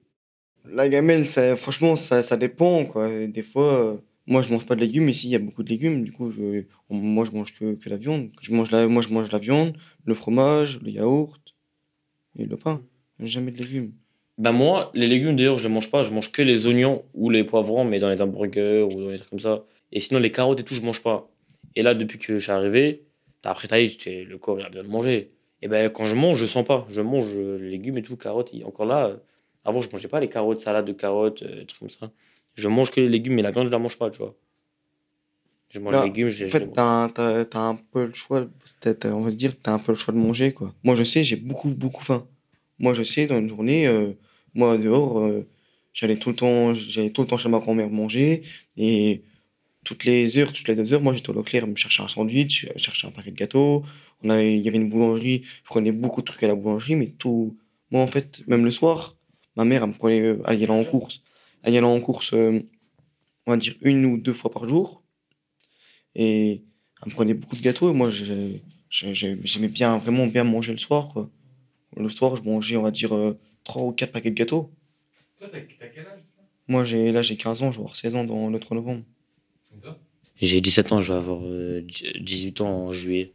La 0.66 0.88
gamelle, 0.88 1.26
ça, 1.28 1.56
franchement, 1.56 1.96
ça, 1.96 2.24
ça 2.24 2.38
dépend, 2.38 2.86
quoi. 2.86 3.28
Des 3.28 3.44
fois, 3.44 3.86
euh, 3.86 3.98
moi, 4.28 4.42
je 4.42 4.50
mange 4.50 4.66
pas 4.66 4.76
de 4.76 4.80
légumes. 4.82 5.10
Ici, 5.10 5.28
il 5.28 5.32
y 5.32 5.36
a 5.36 5.40
beaucoup 5.40 5.64
de 5.64 5.70
légumes. 5.70 6.04
Du 6.04 6.12
coup, 6.12 6.32
je, 6.32 6.64
moi, 6.90 7.26
je 7.26 7.32
mange 7.32 7.54
que, 7.54 7.74
que 7.76 7.90
la 7.90 7.98
viande. 7.98 8.30
Je 8.42 8.54
mange 8.54 8.72
la, 8.72 8.88
moi, 8.88 9.02
je 9.02 9.10
mange 9.10 9.32
la 9.32 9.40
viande, 9.40 9.76
le 10.06 10.14
fromage, 10.14 10.80
le 10.82 10.92
yaourt 10.92 11.42
et 12.38 12.46
le 12.46 12.56
pain. 12.56 12.82
Jamais 13.20 13.52
de 13.52 13.58
légumes. 13.58 13.92
Ben 14.38 14.52
moi, 14.52 14.92
les 14.96 15.08
légumes 15.08 15.36
d'ailleurs, 15.36 15.60
je 15.60 15.68
les 15.68 15.74
mange 15.74 15.92
pas, 15.92 16.02
je 16.02 16.12
mange 16.12 16.32
que 16.32 16.42
les 16.42 16.66
oignons 16.66 17.04
ou 17.14 17.30
les 17.30 17.44
poivrons, 17.44 17.86
mais 17.86 18.00
dans 18.00 18.10
les 18.10 18.20
hamburgers 18.20 18.82
ou 18.82 19.04
dans 19.04 19.10
les 19.10 19.18
trucs 19.18 19.30
comme 19.30 19.40
ça. 19.40 19.66
Et 19.92 20.00
sinon, 20.00 20.20
les 20.20 20.32
carottes 20.32 20.60
et 20.60 20.64
tout, 20.64 20.74
je 20.74 20.82
mange 20.82 21.04
pas. 21.04 21.30
Et 21.76 21.84
là, 21.84 21.94
depuis 21.94 22.18
que 22.18 22.40
je 22.40 22.44
suis 22.44 22.52
arrivé, 22.52 23.04
après, 23.52 23.68
t'as 23.68 23.80
le 23.80 24.38
corps, 24.38 24.60
il 24.60 24.66
a 24.66 24.70
besoin 24.70 24.84
de 24.84 24.90
manger. 24.90 25.32
Et 25.62 25.68
ben 25.70 25.90
quand 25.90 26.06
je 26.08 26.16
mange, 26.16 26.38
je 26.38 26.46
sens 26.46 26.66
pas. 26.66 26.86
Je 26.90 27.02
mange 27.02 27.30
euh, 27.36 27.58
les 27.58 27.72
légumes 27.72 27.98
et 27.98 28.02
tout, 28.02 28.18
carottes. 28.18 28.52
Encore 28.66 28.86
là, 28.86 29.08
euh, 29.08 29.16
avant, 29.64 29.82
je 29.82 29.90
mangeais 29.90 30.10
pas 30.10 30.20
les 30.20 30.28
carottes, 30.28 30.60
salade 30.60 30.86
de 30.86 30.92
carottes, 30.92 31.42
euh, 31.42 31.64
trucs 31.66 31.80
comme 31.80 31.90
ça. 31.90 32.12
Je 32.56 32.68
mange 32.68 32.92
que 32.92 33.00
les 33.00 33.08
légumes, 33.08 33.36
mais 33.36 33.42
la 33.42 33.52
viande, 33.52 33.68
je 33.68 33.72
la 33.72 33.80
mange 33.80 33.98
pas, 33.98 34.10
tu 34.10 34.18
vois. 34.18 34.36
Je 35.70 35.80
mange 35.80 35.94
Là, 35.94 36.02
les 36.02 36.08
légumes, 36.08 36.28
je 36.28 36.46
En 36.46 36.50
fait, 36.50 36.68
t'as, 36.74 37.08
t'as 37.46 37.60
un 37.60 37.76
peu 37.76 38.06
le 38.06 38.14
choix, 38.14 38.46
on 39.06 39.22
va 39.22 39.32
dire, 39.32 39.54
t'as 39.62 39.74
un 39.74 39.80
peu 39.80 39.94
le 39.94 39.98
choix 39.98 40.14
de 40.14 40.20
manger, 40.20 40.52
quoi. 40.52 40.74
Moi, 40.84 40.96
je 40.96 41.04
sais, 41.04 41.24
j'ai 41.24 41.38
beaucoup, 41.38 41.70
beaucoup 41.70 42.04
faim. 42.04 42.28
Moi, 42.78 42.94
je 42.94 43.04
sais, 43.04 43.26
dans 43.26 43.40
une 43.40 43.48
journée, 43.48 43.88
euh, 43.88 44.12
moi, 44.54 44.78
dehors, 44.78 45.26
j'allais 45.94 46.18
tout 46.18 46.30
le 46.30 46.36
temps, 46.36 46.74
j'allais 46.74 47.10
tout 47.10 47.22
le 47.22 47.28
temps 47.28 47.38
chez 47.38 47.50
ma 47.50 47.60
grand-mère 47.60 47.90
manger, 47.90 48.44
et 48.76 49.24
toutes 49.84 50.06
les 50.06 50.38
heures, 50.38 50.52
toutes 50.54 50.68
les 50.68 50.76
deux 50.76 50.94
heures, 50.94 51.02
moi, 51.02 51.14
j'étais 51.14 51.30
au 51.30 51.34
Leclerc 51.34 51.68
me 51.68 51.76
chercher 51.76 52.04
un 52.04 52.08
sandwich, 52.08 52.66
euh, 52.66 52.74
chercher 52.78 53.08
un 53.08 53.12
paquet 53.12 53.32
de 53.32 53.36
gâteaux. 53.36 53.84
On 54.24 54.30
avait, 54.30 54.56
il 54.58 54.64
y 54.64 54.68
avait 54.70 54.78
une 54.78 54.90
boulangerie, 54.90 55.44
je 55.64 55.70
prenais 55.70 55.92
beaucoup 55.92 56.22
de 56.22 56.26
trucs 56.26 56.44
à 56.44 56.48
la 56.48 56.56
boulangerie, 56.56 56.96
mais 56.96 57.08
tout, 57.08 57.58
moi, 57.92 58.02
en 58.02 58.08
fait, 58.08 58.44
même 58.48 58.64
le 58.66 58.72
soir, 58.72 59.18
ma 59.56 59.66
mère, 59.66 59.84
elle 59.84 59.90
me 59.90 59.94
prenait, 59.94 60.22
euh, 60.22 60.42
elle 60.48 60.60
y 60.60 60.64
allait 60.64 60.74
en 60.74 60.84
course. 60.86 61.22
Elle 61.64 61.74
y 61.74 61.78
allait 61.78 61.88
en 61.88 62.00
course, 62.02 62.34
euh, 62.34 62.62
on 63.48 63.52
va 63.52 63.58
dire, 63.58 63.76
une 63.82 64.06
ou 64.06 64.18
deux 64.18 64.34
fois 64.34 64.52
par 64.52 64.68
jour. 64.68 65.04
Et 66.16 66.64
elle 67.02 67.10
me 67.10 67.14
prenait 67.14 67.34
beaucoup 67.34 67.56
de 67.56 67.62
gâteaux 67.62 67.90
et 67.90 67.94
moi 67.94 68.10
j'ai- 68.10 68.62
j'ai- 68.90 69.14
j'ai- 69.14 69.40
j'aimais 69.44 69.68
bien 69.68 69.98
vraiment 69.98 70.28
bien 70.28 70.44
manger 70.44 70.72
le 70.72 70.78
soir 70.78 71.10
quoi. 71.10 71.30
Le 71.98 72.10
soir 72.10 72.36
je 72.36 72.44
mangeais 72.44 72.78
on 72.78 72.84
va 72.84 72.92
dire 72.92 73.14
euh, 73.16 73.38
trois 73.64 73.84
ou 73.84 73.92
quatre 73.92 74.12
paquets 74.12 74.32
de 74.32 74.36
gâteaux. 74.36 74.72
Toi, 75.40 75.50
t'as 75.52 75.62
quel 75.62 76.08
âge 76.08 76.24
Moi 76.68 76.84
j'ai 76.84 77.12
là 77.12 77.22
j'ai 77.22 77.38
15 77.38 77.64
ans, 77.64 77.72
je 77.72 77.78
vais 77.78 77.82
avoir 77.84 77.96
16 77.96 78.16
ans 78.16 78.24
dans 78.26 78.50
le 78.50 78.60
3 78.60 78.76
novembre. 78.78 79.04
J'ai 80.44 80.60
17 80.60 80.92
ans, 80.92 81.00
je 81.00 81.14
vais 81.14 81.18
avoir 81.18 81.40
euh, 81.42 81.82
18 82.20 82.60
ans 82.60 82.88
en 82.88 82.92
juillet. 82.92 83.32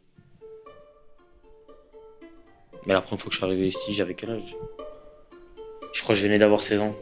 Mais 2.85 2.93
la 2.93 3.01
première 3.01 3.19
fois 3.19 3.29
que 3.29 3.33
je 3.33 3.37
suis 3.37 3.45
arrivé 3.45 3.67
ici, 3.67 3.95
j'avais 3.95 4.13
quel 4.13 4.29
âge? 4.29 4.55
Je 5.91 6.03
crois 6.03 6.13
que 6.13 6.21
je 6.21 6.27
venais 6.27 6.37
d'avoir 6.37 6.61
16 6.61 6.81
ans. 6.81 6.95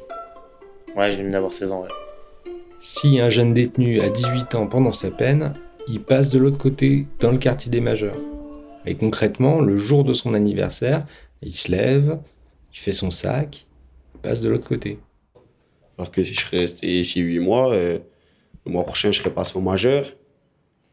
Ouais, 0.96 1.12
je 1.12 1.18
venais 1.18 1.32
d'avoir 1.32 1.52
16 1.52 1.72
ans, 1.72 1.82
ouais. 1.82 1.90
Si 2.80 3.20
un 3.20 3.28
jeune 3.28 3.54
détenu 3.54 4.00
a 4.00 4.08
18 4.08 4.56
ans 4.56 4.68
pendant 4.68 4.94
sa 4.94 5.12
peine, 5.12 5.54
il 5.90 6.02
passe 6.02 6.30
de 6.30 6.40
l'autre 6.40 6.58
côté, 6.58 7.06
dans 7.20 7.34
le 7.34 7.38
quartier 7.38 7.70
des 7.70 7.82
majeurs. 7.82 8.16
Et 8.86 8.96
concrètement, 8.96 9.60
le 9.60 9.76
jour 9.76 10.06
de 10.06 10.14
son 10.14 10.34
anniversaire, 10.36 11.06
il 11.42 11.52
se 11.52 11.70
lève, 11.70 12.18
il 12.74 12.80
fait 12.80 12.94
son 12.94 13.12
sac, 13.12 13.68
il 14.16 14.22
passe 14.22 14.42
de 14.42 14.48
l'autre 14.48 14.70
côté. 14.70 15.00
Alors 15.98 16.12
que 16.12 16.24
si 16.24 16.34
je 16.34 16.46
resté 16.50 17.02
ici 17.02 17.20
8 17.20 17.40
mois, 17.40 17.74
euh, 17.74 18.00
le 18.68 18.74
mois 18.74 18.84
prochain, 18.84 19.12
je 19.12 19.20
serais 19.20 19.34
passé 19.34 19.58
au 19.58 19.62
majeur. 19.62 20.14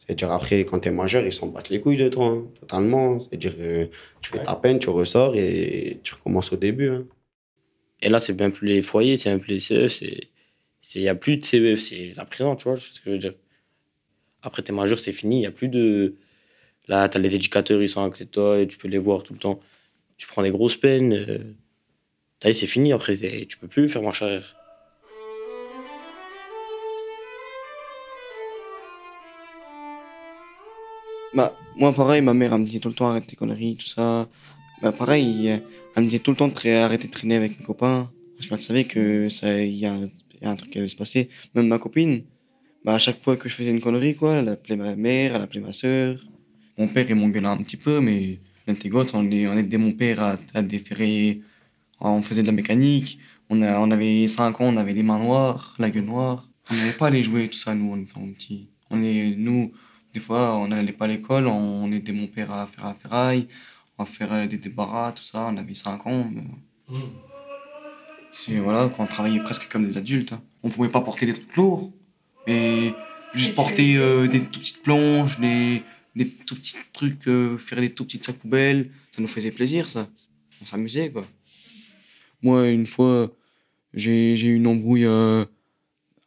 C'est-à-dire, 0.01 0.31
après, 0.33 0.65
quand 0.65 0.81
tu 0.81 0.89
es 0.89 0.93
majeur, 0.93 1.25
ils 1.25 1.33
s'en 1.33 1.47
battent 1.49 1.71
les 1.71 1.81
couilles 1.81 1.97
de 1.97 2.09
toi, 2.09 2.27
hein, 2.27 2.45
totalement. 2.61 3.21
C'est-à-dire, 3.21 3.55
euh, 3.59 3.87
tu 4.21 4.31
fais 4.31 4.43
ta 4.43 4.55
peine, 4.55 4.79
tu 4.79 4.91
ressors 4.91 5.35
et 5.37 5.99
tu 6.03 6.15
recommences 6.15 6.53
au 6.53 6.57
début. 6.57 6.89
hein. 6.91 7.07
Et 8.03 8.09
là, 8.11 8.21
c'est 8.21 8.39
même 8.39 8.53
plus 8.53 8.69
les 8.69 8.83
foyers, 8.83 9.17
c'est 9.17 9.31
même 9.31 9.41
plus 9.41 9.55
les 9.55 9.61
CEF. 9.61 10.03
Il 10.03 11.01
n'y 11.01 11.09
a 11.09 11.15
plus 11.15 11.39
de 11.39 11.45
CEF, 11.45 11.81
c'est 11.81 12.13
la 12.17 12.25
prison, 12.27 12.55
tu 12.55 12.65
vois 12.65 12.79
ce 12.79 13.01
que 13.01 13.07
je 13.07 13.11
veux 13.11 13.19
dire. 13.19 13.35
Après, 14.43 14.63
t'es 14.63 14.73
majeur, 14.73 14.99
c'est 14.99 15.13
fini, 15.13 15.37
il 15.37 15.41
n'y 15.41 15.47
a 15.47 15.51
plus 15.51 15.69
de. 15.69 16.15
Là, 16.87 17.09
t'as 17.09 17.19
les 17.19 17.35
éducateurs, 17.35 17.83
ils 17.83 17.89
sont 17.89 18.05
à 18.05 18.11
côté 18.11 18.27
de 18.27 18.31
toi 18.31 18.61
et 18.61 18.69
tu 18.69 18.77
peux 18.77 18.89
les 18.89 18.99
voir 18.99 19.23
tout 19.23 19.33
le 19.33 19.39
temps. 19.39 19.59
Tu 20.19 20.27
prends 20.27 20.43
des 20.43 20.51
grosses 20.51 20.77
peines. 20.77 21.15
euh, 21.15 21.39
c'est 22.53 22.67
fini, 22.67 22.93
après, 22.93 23.17
tu 23.17 23.57
peux 23.57 23.69
plus 23.69 23.89
faire 23.89 24.03
marche 24.03 24.21
arrière. 24.21 24.55
Bah 31.35 31.53
moi 31.77 31.93
pareil, 31.93 32.23
ma 32.23 32.35
mère 32.35 32.57
me 32.59 32.65
disait 32.65 32.79
tout 32.79 32.89
le 32.89 32.95
temps 32.95 33.09
arrête 33.09 33.27
tes 33.27 33.37
conneries, 33.37 33.77
tout 33.77 33.87
ça. 33.87 34.29
Bah 34.81 34.93
pareil, 34.93 35.49
elle 35.95 36.03
me 36.05 36.09
disait 36.09 36.21
tout 36.21 36.31
le 36.31 36.37
temps 36.37 36.49
de 36.49 36.71
arrêter 36.77 37.09
de 37.09 37.13
traîner 37.13 37.37
avec 37.37 37.59
mes 37.59 37.65
copains 37.65 38.11
parce 38.37 38.47
qu'elle 38.47 38.61
savait 38.61 38.85
que 38.85 39.29
ça 39.29 39.63
y, 39.63 39.85
a 39.87 39.95
un- 40.43 40.57
truc 40.57 40.71
qui 40.71 40.79
allait 40.79 40.89
se 40.89 40.97
passer. 40.97 41.29
Même 41.55 41.69
ma 41.69 41.79
copine, 41.79 42.23
bah 42.85 42.95
à 42.95 42.99
chaque 42.99 43.23
fois 43.23 43.37
que 43.37 43.49
je 43.49 43.55
faisais 43.55 43.71
une 43.71 43.81
connerie 43.81 44.15
quoi, 44.15 44.35
elle 44.35 44.49
appelait 44.49 44.77
ma 44.77 44.95
mère, 44.95 45.35
elle 45.35 45.43
appelait 45.43 45.61
ma 45.61 45.73
sœur. 45.73 46.19
Mon 46.79 46.89
père 46.89 47.07
il 47.09 47.17
m'engueulait 47.17 47.47
un 47.49 47.57
petit 47.59 47.77
peu 47.77 48.01
mais 48.01 48.39
l'intégros 48.67 49.05
on, 49.15 49.19
on 49.27 49.57
aidait 49.57 49.79
mon 49.79 49.93
père 49.93 50.23
à, 50.23 50.37
à 50.55 50.63
déférer, 50.63 51.41
on 52.01 52.23
faisait 52.23 52.43
de 52.43 52.47
la 52.47 52.53
mécanique. 52.53 53.19
On, 53.51 53.61
a, 53.63 53.79
on 53.79 53.91
avait 53.91 54.27
5 54.27 54.61
ans, 54.61 54.67
on 54.73 54.77
avait 54.77 54.95
les 54.95 55.03
mains 55.03 55.19
noires, 55.19 55.75
la 55.79 55.91
gueule 55.91 56.05
noire. 56.05 56.49
On 56.71 56.75
n'avait 56.75 56.93
pas 56.93 57.11
les 57.11 57.23
jouets, 57.23 57.49
tout 57.49 57.59
ça, 57.59 57.75
nous, 57.75 57.93
on 57.93 57.97
était 58.01 58.33
petits. 58.33 58.69
On 58.91 59.03
est, 59.03 59.35
nous, 59.37 59.71
fois, 60.27 60.57
on 60.57 60.69
n'allait 60.69 60.93
pas 60.93 61.05
à 61.07 61.09
l'école, 61.09 61.47
on 61.47 61.91
aidait 61.93 62.13
mon 62.13 62.27
père 62.27 62.51
à 62.53 62.67
faire 62.67 62.85
la 62.87 62.95
ferraille, 62.95 63.47
à 63.99 64.05
faire 64.07 64.33
euh, 64.33 64.47
des 64.47 64.59
débarras, 64.59 65.13
tout 65.13 65.23
ça. 65.23 65.47
On 65.53 65.57
avait 65.57 65.75
5 65.75 66.07
ans. 66.07 66.27
mais- 66.35 66.95
C'est 68.33 68.59
voilà, 68.59 68.89
qu'on 68.89 69.07
travaillait 69.07 69.41
presque 69.49 69.69
comme 69.71 69.87
des 69.87 69.97
adultes. 69.97 70.33
hein. 70.33 70.43
On 70.63 70.71
pouvait 70.71 70.89
pas 70.89 71.01
porter 71.01 71.27
des 71.27 71.35
trucs 71.35 71.55
lourds, 71.57 71.93
mais 72.47 72.93
juste 73.33 73.55
porter 73.55 73.97
euh, 73.97 74.27
des 74.27 74.41
tout 74.41 74.59
petites 74.61 74.83
planches, 74.83 75.39
des, 75.39 75.83
des 76.17 76.29
tout 76.29 76.57
petits 76.57 76.75
trucs, 76.93 77.29
euh, 77.29 77.57
faire 77.59 77.81
des 77.81 77.93
tout 77.93 78.05
petits 78.05 78.21
sacs 78.23 78.39
poubelles, 78.39 78.91
ça 79.15 79.23
nous 79.23 79.29
faisait 79.29 79.51
plaisir, 79.53 79.89
ça. 79.89 80.09
On 80.63 80.67
s'amusait, 80.67 81.11
quoi. 81.11 81.25
Moi, 82.43 82.69
une 82.71 82.87
fois, 82.87 83.31
j'ai 83.93 84.37
j'ai 84.37 84.49
eu 84.49 84.57
une 84.57 84.67
embrouille 84.67 85.07
euh, 85.07 85.45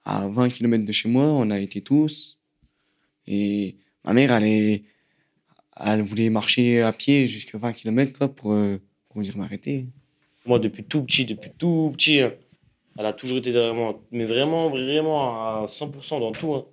à 0.05 0.27
20 0.29 0.49
km 0.49 0.85
de 0.85 0.91
chez 0.91 1.09
moi, 1.09 1.25
on 1.25 1.49
a 1.51 1.59
été 1.59 1.81
tous. 1.81 2.37
Et 3.27 3.75
ma 4.07 4.13
mère, 4.13 4.31
elle, 4.31 4.43
est, 4.45 4.83
elle 5.85 6.01
voulait 6.01 6.29
marcher 6.29 6.81
à 6.81 6.91
pied 6.93 7.27
jusqu'à 7.27 7.57
20 7.57 7.73
km 7.73 8.17
quoi, 8.17 8.27
pour, 8.33 8.53
euh, 8.53 8.77
pour 9.09 9.21
venir 9.21 9.37
m'arrêter. 9.37 9.85
Moi, 10.45 10.59
depuis 10.59 10.83
tout 10.83 11.03
petit, 11.03 11.25
depuis 11.25 11.51
tout 11.57 11.91
petit, 11.93 12.21
hein, 12.21 12.31
elle 12.97 13.05
a 13.05 13.13
toujours 13.13 13.37
été 13.37 13.51
derrière 13.51 13.73
moi. 13.75 14.01
Mais 14.11 14.25
vraiment, 14.25 14.69
vraiment 14.69 15.61
à 15.61 15.65
100% 15.67 16.19
dans 16.19 16.31
tout. 16.31 16.53
hein. 16.55 16.65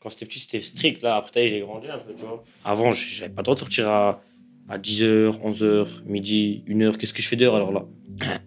Quand 0.00 0.10
c'était 0.10 0.26
petit, 0.26 0.38
c'était 0.40 0.60
strict. 0.60 1.02
Là, 1.02 1.16
après, 1.16 1.48
j'ai 1.48 1.60
grandi 1.60 1.88
un 1.88 1.98
peu, 1.98 2.12
tu 2.14 2.20
vois. 2.20 2.44
Avant, 2.64 2.92
j'avais 2.92 3.32
pas 3.32 3.40
le 3.40 3.44
droit 3.44 3.54
de 3.54 3.60
sortir 3.60 3.88
à, 3.88 4.22
à 4.68 4.78
10h, 4.78 5.40
11h, 5.42 5.86
midi, 6.04 6.62
1h. 6.68 6.96
Qu'est-ce 6.98 7.14
que 7.14 7.22
je 7.22 7.28
fais 7.28 7.36
dehors 7.36 7.56
alors 7.56 7.72
là? 7.72 7.86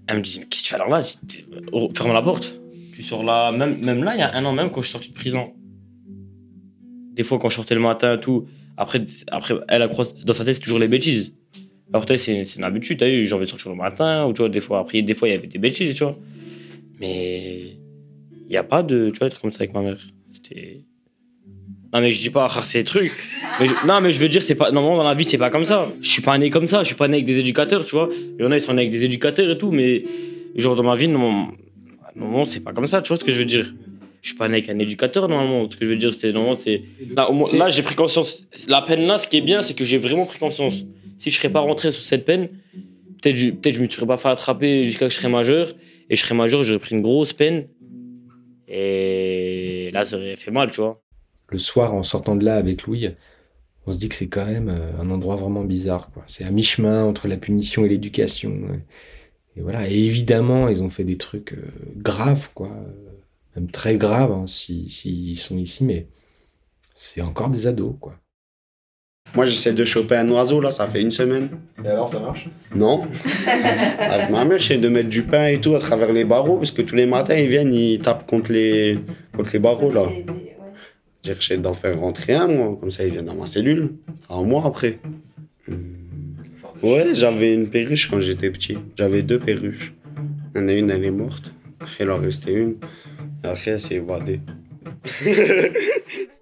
Elle 0.08 0.18
me 0.18 0.22
dit, 0.22 0.40
mais 0.40 0.46
qu'est-ce 0.46 0.62
que 0.64 0.68
tu 0.68 0.70
fais 0.70 0.76
alors 0.76 0.90
là? 0.90 1.02
Oh, 1.74 1.92
Ferme 1.96 2.14
la 2.14 2.22
porte. 2.22 2.56
Tu 2.94 3.04
sors 3.04 3.24
là, 3.24 3.52
même, 3.52 3.80
même 3.80 4.04
là, 4.04 4.16
il 4.16 4.20
y 4.20 4.22
a 4.22 4.34
un 4.36 4.46
an, 4.46 4.54
même 4.54 4.70
quand 4.72 4.82
je 4.82 4.88
suis 4.88 4.94
sorti 4.94 5.10
de 5.10 5.16
prison. 5.16 5.54
Des 7.20 7.26
fois, 7.26 7.38
quand 7.38 7.50
je 7.50 7.58
sortais 7.58 7.76
le 7.76 7.82
matin 7.82 8.16
et 8.16 8.20
tout, 8.22 8.48
après, 8.78 9.04
après 9.30 9.56
elle, 9.68 9.86
croit, 9.90 10.06
dans 10.24 10.32
sa 10.32 10.46
tête, 10.46 10.56
c'est 10.56 10.62
toujours 10.62 10.80
les 10.80 10.88
bêtises. 10.88 11.34
Alors, 11.92 12.06
peut-être, 12.06 12.22
c'est 12.22 12.56
une 12.56 12.64
habitude, 12.64 12.98
t'as 12.98 13.10
vu, 13.10 13.26
j'ai 13.26 13.36
envie 13.36 13.44
de 13.44 13.50
sortir 13.50 13.72
le 13.72 13.76
matin, 13.76 14.26
ou 14.26 14.32
tu 14.32 14.38
vois, 14.38 14.48
des 14.48 14.62
fois, 14.62 14.80
après, 14.80 15.02
des 15.02 15.14
fois, 15.16 15.28
il 15.28 15.34
y 15.34 15.36
avait 15.36 15.48
des 15.48 15.60
bêtises, 15.60 15.96
tu 15.96 16.06
vois. 16.06 16.18
Mais 17.02 17.76
il 18.46 18.50
n'y 18.50 18.56
a 18.56 18.64
pas 18.64 18.84
de, 18.84 19.10
tu 19.10 19.20
vois, 19.20 19.28
être 19.28 19.42
comme 19.42 19.52
ça 19.52 19.58
avec 19.60 19.74
ma 19.74 19.82
mère. 19.82 20.00
C'était. 20.32 20.86
Non, 21.92 22.00
mais 22.00 22.10
je 22.10 22.22
dis 22.22 22.30
pas, 22.30 22.50
ah, 22.50 22.62
c'est 22.64 22.80
des 22.80 22.84
trucs. 22.86 23.12
Non, 23.86 24.00
mais 24.00 24.14
je 24.14 24.20
veux 24.20 24.30
dire, 24.30 24.42
c'est 24.42 24.56
pas. 24.56 24.72
Normalement, 24.72 25.04
dans 25.04 25.10
la 25.10 25.14
vie, 25.14 25.26
c'est 25.26 25.38
pas 25.38 25.50
comme 25.50 25.66
ça. 25.66 25.92
Je 26.00 26.10
suis 26.10 26.22
pas 26.22 26.38
né 26.38 26.50
comme 26.50 26.68
ça, 26.68 26.84
je 26.84 26.88
suis 26.88 26.96
pas 26.96 27.10
né 27.10 27.16
avec 27.16 27.26
des 27.26 27.38
éducateurs, 27.38 27.84
tu 27.84 27.96
vois. 27.96 28.10
Il 28.14 28.42
y 28.42 28.48
en 28.48 28.52
a, 28.54 28.56
ils 28.56 28.62
sont 28.62 28.74
nés 28.74 28.84
avec 28.84 28.92
des 28.92 29.04
éducateurs 29.04 29.50
et 29.50 29.58
tout, 29.58 29.72
mais 29.72 30.06
genre, 30.56 30.78
dans 30.78 30.84
ma 30.84 30.96
vie, 30.96 31.10
non, 31.10 31.50
normalement, 32.16 32.46
c'est 32.46 32.62
pas 32.62 32.72
comme 32.72 32.88
ça, 32.88 33.02
tu 33.02 33.10
vois 33.10 33.18
ce 33.18 33.26
que 33.26 33.32
je 33.34 33.40
veux 33.40 33.46
dire. 33.46 33.74
Je 34.22 34.30
suis 34.30 34.38
pas 34.38 34.48
né 34.50 34.56
avec 34.58 34.70
un 34.70 34.80
éducateur, 34.80 35.28
normalement. 35.30 35.70
Ce 35.72 35.76
que 35.78 35.86
je 35.86 35.90
veux 35.92 35.98
dire, 35.98 36.14
c'est. 36.14 36.32
Normalement, 36.34 36.58
c'est. 36.62 36.82
Là, 37.16 37.30
moins- 37.32 37.52
là, 37.54 37.70
j'ai 37.70 37.82
pris 37.84 37.96
conscience. 37.96 38.46
La 38.68 38.82
peine 38.82 39.02
là, 39.08 39.18
ce 39.18 39.28
qui 39.28 39.38
est 39.38 39.42
bien, 39.42 39.62
c'est 39.62 39.74
que 39.74 39.84
j'ai 39.86 39.98
vraiment 39.98 40.26
pris 40.26 40.40
conscience. 40.40 40.76
Si 41.20 41.30
je 41.30 41.38
serais 41.38 41.50
pas 41.52 41.60
rentré 41.62 41.92
sous 41.92 42.02
cette 42.02 42.26
peine, 42.26 42.50
peut-être 43.22 43.36
je, 43.36 43.50
peut 43.52 43.72
je 43.72 43.80
me 43.82 43.90
serais 43.90 44.06
pas 44.08 44.18
fait 44.18 44.28
attraper 44.30 44.86
jusqu'à 44.86 45.06
ce 45.10 45.10
que 45.10 45.14
je 45.16 45.20
serais 45.20 45.32
majeur. 45.32 45.74
Et 46.10 46.16
je 46.16 46.22
serais 46.22 46.36
majeur, 46.36 46.64
j'aurais 46.64 46.80
pris 46.80 46.96
une 46.96 47.02
grosse 47.02 47.34
peine. 47.34 47.68
Et 48.68 49.90
là, 49.94 50.06
ça 50.06 50.18
aurait 50.18 50.36
fait 50.36 50.52
mal, 50.52 50.70
tu 50.72 50.82
vois. 50.82 51.02
Le 51.50 51.58
soir, 51.58 51.94
en 51.96 52.04
sortant 52.04 52.36
de 52.36 52.46
là 52.46 52.56
avec 52.56 52.84
Louis, 52.84 53.08
on 53.88 53.94
se 53.94 53.98
dit 53.98 54.10
que 54.10 54.16
c'est 54.16 54.28
quand 54.28 54.46
même 54.46 54.70
euh, 54.70 55.02
un 55.02 55.10
endroit 55.10 55.36
vraiment 55.36 55.64
bizarre. 55.64 56.12
quoi. 56.14 56.24
C'est 56.28 56.44
à 56.44 56.52
mi-chemin 56.52 57.04
entre 57.06 57.28
la 57.28 57.38
punition 57.38 57.86
et 57.86 57.90
l'éducation. 57.90 58.54
Et 59.58 59.62
voilà. 59.62 59.90
Et 59.90 59.98
évidemment, 59.98 60.68
ils 60.70 60.84
ont 60.84 60.90
fait 60.90 61.04
des 61.04 61.18
trucs 61.18 61.54
euh, 61.54 61.66
graves, 61.98 62.50
quoi. 62.54 62.70
Même 63.56 63.70
très 63.72 63.98
graves, 63.98 64.32
hein, 64.32 64.46
si- 64.48 64.90
s'ils 64.90 65.38
sont 65.38 65.58
ici, 65.58 65.84
mais 65.84 66.08
c'est 66.96 67.22
encore 67.22 67.50
des 67.50 67.68
ados, 67.68 67.96
quoi. 68.00 68.16
Moi, 69.36 69.46
j'essaie 69.46 69.74
de 69.74 69.86
choper 69.86 70.16
un 70.16 70.30
oiseau, 70.32 70.60
là, 70.60 70.72
ça 70.72 70.88
fait 70.88 71.02
une 71.02 71.12
semaine. 71.12 71.50
Et 71.84 71.88
alors, 71.88 72.10
ça 72.10 72.20
marche? 72.20 72.50
Non. 72.74 73.08
Avec 74.00 74.32
ma 74.32 74.44
mère, 74.44 74.60
j'essaie 74.60 74.80
de 74.80 74.90
mettre 74.90 75.10
du 75.10 75.22
pain 75.22 75.48
et 75.48 75.62
tout 75.62 75.76
à 75.76 75.80
travers 75.80 76.12
les 76.14 76.26
barreaux, 76.26 76.58
parce 76.58 76.72
que 76.72 76.82
tous 76.82 76.96
les 76.96 77.06
matins, 77.06 77.36
ils 77.36 77.48
viennent, 77.48 77.74
ils 77.74 78.00
tapent 78.00 78.26
contre 78.28 78.52
les, 78.52 78.98
contre 79.36 79.52
les 79.54 79.60
barreaux, 79.60 79.92
là. 79.92 80.08
J'essaie 81.24 81.58
d'en 81.58 81.74
faire 81.76 82.00
rentrer 82.00 82.34
un, 82.34 82.48
moi, 82.48 82.78
comme 82.80 82.90
ça, 82.92 83.06
ils 83.06 83.12
viennent 83.12 83.26
dans 83.26 83.36
ma 83.36 83.46
cellule. 83.46 83.94
Un 84.30 84.42
mois 84.42 84.66
après. 84.66 85.00
Hmm. 85.68 85.76
Ouais, 86.82 87.14
j'avais 87.14 87.54
une 87.54 87.70
perruche 87.70 88.10
quand 88.10 88.22
j'étais 88.22 88.50
petit. 88.50 88.78
J'avais 88.98 89.22
deux 89.22 89.38
perruches. 89.40 89.94
Il 90.56 90.62
y 90.62 90.64
en 90.64 90.68
a 90.70 90.74
une, 90.74 90.90
elle 90.90 91.04
est 91.04 91.12
morte. 91.12 91.54
Après, 91.82 92.04
il 92.06 92.10
en 92.10 92.18
restait 92.18 92.54
une. 92.54 92.76
Après, 93.44 93.72
elle 93.72 93.82
s'est 93.82 94.00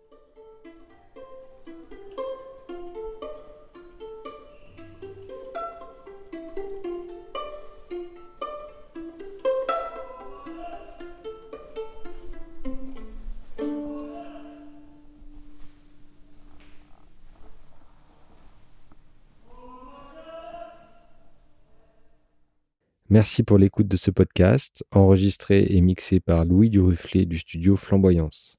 Merci 23.10 23.43
pour 23.43 23.58
l'écoute 23.58 23.88
de 23.88 23.96
ce 23.96 24.12
podcast, 24.12 24.84
enregistré 24.91 25.65
et 25.70 25.80
mixé 25.80 26.20
par 26.20 26.43
Louis 26.43 26.70
Duruflet 26.70 27.24
du 27.24 27.38
studio 27.39 27.78
Flamboyance. 27.78 28.58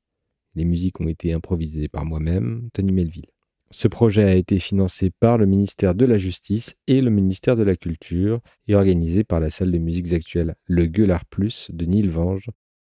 Les 0.54 0.64
musiques 0.64 1.02
ont 1.02 1.08
été 1.08 1.34
improvisées 1.34 1.88
par 1.88 2.06
moi-même, 2.06 2.70
Tony 2.72 2.92
Melville. 2.92 3.28
Ce 3.70 3.88
projet 3.88 4.24
a 4.24 4.34
été 4.34 4.58
financé 4.58 5.11
par 5.11 5.37
le 5.37 5.44
ministère 5.44 5.94
de 5.94 6.06
la 6.06 6.16
Justice 6.16 6.76
et 6.87 7.02
le 7.02 7.11
ministère 7.11 7.56
de 7.56 7.62
la 7.62 7.76
Culture 7.76 8.40
et 8.66 8.74
organisé 8.74 9.22
par 9.22 9.38
la 9.38 9.50
salle 9.50 9.70
de 9.70 9.76
musiques 9.76 10.14
actuelles 10.14 10.54
Le 10.64 10.87
Gueulard 10.87 11.26
Plus 11.26 11.70
de 11.70 11.84
Nilvange 11.84 12.48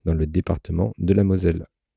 dans 0.05 0.13
le 0.13 0.27
département 0.27 0.93
de 0.99 1.15
la 1.15 1.25
Moselle. 1.25 1.65